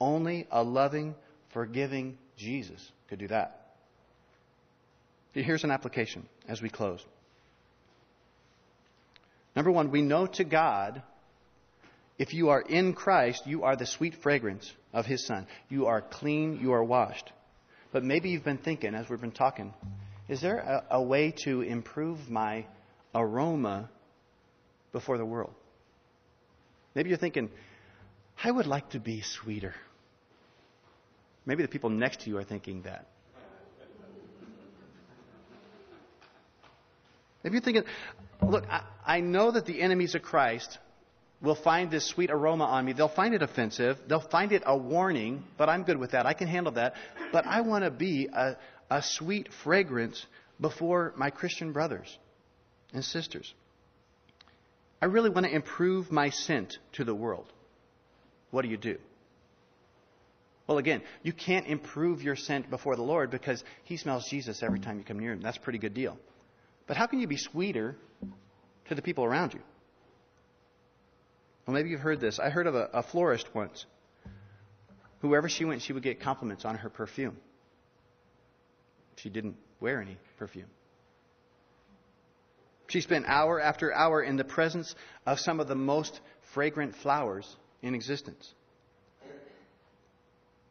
Only 0.00 0.48
a 0.50 0.64
loving, 0.64 1.14
forgiving 1.52 2.18
Jesus 2.36 2.90
could 3.08 3.20
do 3.20 3.28
that. 3.28 3.59
Here's 5.32 5.64
an 5.64 5.70
application 5.70 6.28
as 6.48 6.60
we 6.60 6.68
close. 6.68 7.04
Number 9.54 9.70
one, 9.70 9.90
we 9.90 10.02
know 10.02 10.26
to 10.26 10.44
God, 10.44 11.02
if 12.18 12.34
you 12.34 12.50
are 12.50 12.60
in 12.60 12.92
Christ, 12.92 13.46
you 13.46 13.62
are 13.64 13.76
the 13.76 13.86
sweet 13.86 14.16
fragrance 14.22 14.70
of 14.92 15.06
His 15.06 15.26
Son. 15.26 15.46
You 15.68 15.86
are 15.86 16.02
clean, 16.02 16.60
you 16.60 16.72
are 16.72 16.84
washed. 16.84 17.32
But 17.92 18.04
maybe 18.04 18.30
you've 18.30 18.44
been 18.44 18.58
thinking, 18.58 18.94
as 18.94 19.08
we've 19.08 19.20
been 19.20 19.32
talking, 19.32 19.74
is 20.28 20.40
there 20.40 20.58
a, 20.58 20.84
a 20.98 21.02
way 21.02 21.34
to 21.44 21.62
improve 21.62 22.28
my 22.28 22.66
aroma 23.14 23.88
before 24.92 25.18
the 25.18 25.24
world? 25.24 25.54
Maybe 26.94 27.08
you're 27.08 27.18
thinking, 27.18 27.50
I 28.42 28.50
would 28.50 28.66
like 28.66 28.90
to 28.90 29.00
be 29.00 29.22
sweeter. 29.22 29.74
Maybe 31.46 31.62
the 31.62 31.68
people 31.68 31.90
next 31.90 32.20
to 32.20 32.30
you 32.30 32.38
are 32.38 32.44
thinking 32.44 32.82
that. 32.82 33.06
Maybe 37.42 37.54
you're 37.54 37.62
thinking, 37.62 37.84
look, 38.42 38.64
I, 38.68 38.82
I 39.06 39.20
know 39.20 39.50
that 39.50 39.66
the 39.66 39.80
enemies 39.80 40.14
of 40.14 40.22
Christ 40.22 40.78
will 41.40 41.54
find 41.54 41.90
this 41.90 42.06
sweet 42.06 42.30
aroma 42.30 42.64
on 42.64 42.84
me. 42.84 42.92
They'll 42.92 43.08
find 43.08 43.34
it 43.34 43.42
offensive. 43.42 43.98
They'll 44.06 44.20
find 44.20 44.52
it 44.52 44.62
a 44.66 44.76
warning, 44.76 45.44
but 45.56 45.68
I'm 45.68 45.84
good 45.84 45.96
with 45.96 46.10
that. 46.10 46.26
I 46.26 46.34
can 46.34 46.48
handle 46.48 46.72
that. 46.74 46.94
But 47.32 47.46
I 47.46 47.62
want 47.62 47.84
to 47.84 47.90
be 47.90 48.28
a, 48.32 48.56
a 48.90 49.02
sweet 49.02 49.48
fragrance 49.64 50.26
before 50.60 51.14
my 51.16 51.30
Christian 51.30 51.72
brothers 51.72 52.18
and 52.92 53.04
sisters. 53.04 53.54
I 55.00 55.06
really 55.06 55.30
want 55.30 55.46
to 55.46 55.52
improve 55.52 56.12
my 56.12 56.28
scent 56.28 56.76
to 56.92 57.04
the 57.04 57.14
world. 57.14 57.50
What 58.50 58.62
do 58.62 58.68
you 58.68 58.76
do? 58.76 58.98
Well, 60.66 60.78
again, 60.78 61.02
you 61.22 61.32
can't 61.32 61.66
improve 61.66 62.22
your 62.22 62.36
scent 62.36 62.68
before 62.68 62.96
the 62.96 63.02
Lord 63.02 63.30
because 63.30 63.64
He 63.84 63.96
smells 63.96 64.28
Jesus 64.28 64.62
every 64.62 64.78
time 64.78 64.98
you 64.98 65.04
come 65.04 65.18
near 65.18 65.32
Him. 65.32 65.40
That's 65.40 65.56
a 65.56 65.60
pretty 65.60 65.78
good 65.78 65.94
deal. 65.94 66.18
But 66.86 66.96
how 66.96 67.06
can 67.06 67.20
you 67.20 67.26
be 67.26 67.36
sweeter 67.36 67.96
to 68.88 68.94
the 68.94 69.02
people 69.02 69.24
around 69.24 69.54
you? 69.54 69.60
Well, 71.66 71.74
maybe 71.74 71.90
you've 71.90 72.00
heard 72.00 72.20
this. 72.20 72.38
I 72.38 72.50
heard 72.50 72.66
of 72.66 72.74
a, 72.74 72.90
a 72.92 73.02
florist 73.02 73.54
once. 73.54 73.86
Whoever 75.20 75.48
she 75.48 75.64
went, 75.64 75.82
she 75.82 75.92
would 75.92 76.02
get 76.02 76.20
compliments 76.20 76.64
on 76.64 76.76
her 76.76 76.88
perfume. 76.88 77.36
She 79.16 79.28
didn't 79.28 79.56
wear 79.80 80.00
any 80.00 80.16
perfume. 80.38 80.66
She 82.88 83.00
spent 83.02 83.26
hour 83.26 83.60
after 83.60 83.94
hour 83.94 84.22
in 84.22 84.36
the 84.36 84.44
presence 84.44 84.94
of 85.26 85.38
some 85.38 85.60
of 85.60 85.68
the 85.68 85.76
most 85.76 86.20
fragrant 86.54 86.96
flowers 86.96 87.56
in 87.82 87.94
existence. 87.94 88.52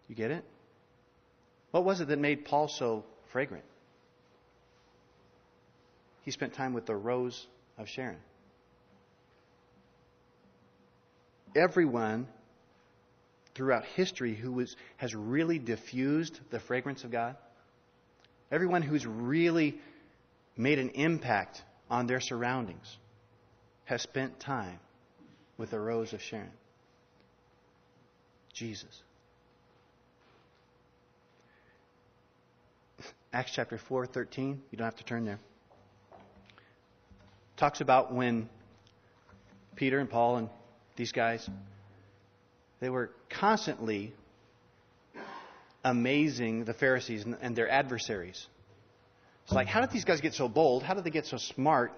You 0.10 0.16
get 0.16 0.32
it? 0.32 0.44
What 1.72 1.86
was 1.86 2.02
it 2.02 2.08
that 2.10 2.20
made 2.20 2.44
Paul 2.44 2.68
so 2.68 3.06
fragrant? 3.32 3.64
He 6.30 6.32
spent 6.32 6.54
time 6.54 6.74
with 6.74 6.86
the 6.86 6.96
rose 6.96 7.48
of 7.80 7.90
Sharon. 7.90 8.20
Everyone 11.56 12.28
throughout 13.56 13.84
history 13.84 14.36
who 14.36 14.52
was, 14.52 14.76
has 14.98 15.16
really 15.16 15.58
diffused 15.58 16.40
the 16.52 16.60
fragrance 16.60 17.04
of 17.04 17.10
God, 17.10 17.36
everyone 18.52 18.84
who's 18.84 19.08
really 19.08 19.80
made 20.56 20.78
an 20.78 20.90
impact 20.90 21.64
on 21.90 22.06
their 22.06 22.20
surroundings, 22.20 22.96
has 23.86 24.04
spent 24.04 24.40
time 24.40 24.80
with 25.58 25.72
the 25.72 25.80
rose 25.80 26.14
of 26.14 26.22
Sharon. 26.22 26.52
Jesus. 28.54 29.02
Acts 33.34 33.52
chapter 33.52 33.80
4, 33.80 34.06
13. 34.06 34.62
You 34.70 34.78
don't 34.78 34.86
have 34.86 34.96
to 34.98 35.04
turn 35.04 35.26
there 35.26 35.40
talks 37.60 37.82
about 37.82 38.14
when 38.14 38.50
Peter 39.76 40.00
and 40.00 40.10
Paul 40.10 40.38
and 40.38 40.50
these 40.96 41.12
guys, 41.12 41.48
they 42.80 42.90
were 42.90 43.12
constantly 43.30 44.14
amazing 45.84 46.66
the 46.66 46.74
Pharisees 46.74 47.26
and 47.42 47.56
their 47.56 47.70
adversaries. 47.70 48.48
It's 49.44 49.54
like, 49.54 49.68
how 49.68 49.82
did 49.82 49.92
these 49.92 50.06
guys 50.06 50.22
get 50.22 50.34
so 50.34 50.48
bold? 50.48 50.84
How 50.84 50.94
did 50.94 51.04
they 51.04 51.10
get 51.10 51.26
so 51.26 51.38
smart? 51.38 51.92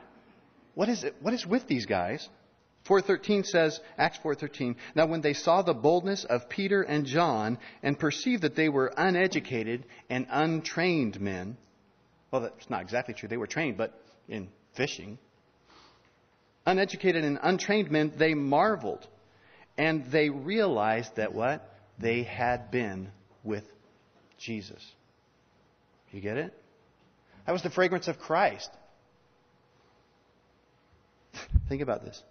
What 0.74 0.90
is 0.90 1.04
it? 1.04 1.16
What 1.22 1.34
is 1.34 1.46
with 1.46 1.68
these 1.68 1.86
guys? 1.86 2.28
4:13 2.88 3.46
says, 3.46 3.80
Acts 3.98 4.18
4:13. 4.24 4.76
Now 4.96 5.06
when 5.06 5.22
they 5.22 5.34
saw 5.34 5.62
the 5.62 5.74
boldness 5.74 6.24
of 6.24 6.50
Peter 6.50 6.82
and 6.82 7.06
John 7.06 7.60
and 7.84 8.00
perceived 8.00 8.44
that 8.44 8.56
they 8.56 8.70
were 8.70 8.92
uneducated 8.98 9.86
and 10.10 10.26
untrained 10.30 11.22
men, 11.22 11.58
well, 12.32 12.42
that's 12.42 12.70
not 12.70 12.82
exactly 12.82 13.14
true. 13.14 13.30
They 13.30 13.38
were 13.38 13.48
trained, 13.48 13.78
but 13.78 13.94
in 14.28 14.48
fishing, 14.76 15.20
uneducated 16.66 17.24
and 17.24 17.40
untrained 17.42 17.92
men, 17.92 18.14
they 18.18 18.34
marveled. 18.34 19.08
And 19.78 20.06
they 20.12 20.30
realized 20.30 21.16
that 21.16 21.34
what? 21.34 21.68
They 22.00 22.24
had 22.24 22.72
been 22.72 23.10
with 23.44 23.64
Jesus. 24.38 24.84
You 26.12 26.22
get 26.22 26.38
it? 26.38 26.54
That 27.46 27.54
was 27.54 27.64
the 27.64 27.70
fragrance 27.70 28.08
of 28.08 28.20
Christ. 28.20 28.70
Think 31.70 31.82
about 31.82 32.04
this. 32.04 32.22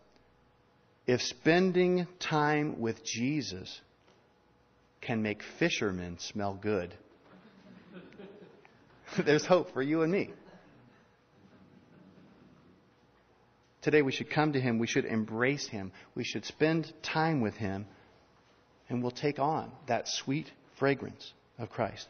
If 1.07 1.23
spending 1.23 2.07
time 2.19 2.81
with 2.81 3.05
Jesus 3.05 3.81
can 5.01 5.23
make 5.23 5.43
fishermen 5.59 6.19
smell 6.19 6.59
good, 6.61 6.95
there's 9.25 9.45
hope 9.45 9.73
for 9.73 9.83
you 9.83 10.03
and 10.03 10.13
me. 10.13 10.31
Today 13.83 14.03
we 14.03 14.13
should 14.13 14.31
come 14.31 14.53
to 14.53 14.61
Him. 14.61 14.79
We 14.79 14.87
should 14.87 15.05
embrace 15.05 15.67
Him. 15.69 15.93
We 16.15 16.25
should 16.25 16.45
spend 16.45 16.93
time 17.03 17.41
with 17.41 17.55
Him. 17.55 17.87
And 18.89 19.03
we'll 19.03 19.11
take 19.11 19.39
on 19.39 19.71
that 19.87 20.09
sweet 20.09 20.51
fragrance 20.79 21.33
of 21.59 21.71
Christ. 21.71 22.07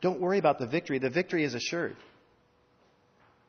Don't 0.00 0.20
worry 0.20 0.38
about 0.38 0.58
the 0.58 0.66
victory. 0.66 0.98
The 0.98 1.10
victory 1.10 1.44
is 1.44 1.54
assured. 1.54 1.96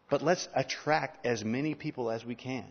But 0.10 0.24
let's 0.24 0.48
attract 0.56 1.26
as 1.26 1.44
many 1.44 1.76
people 1.76 2.10
as 2.10 2.26
we 2.26 2.36
can 2.36 2.66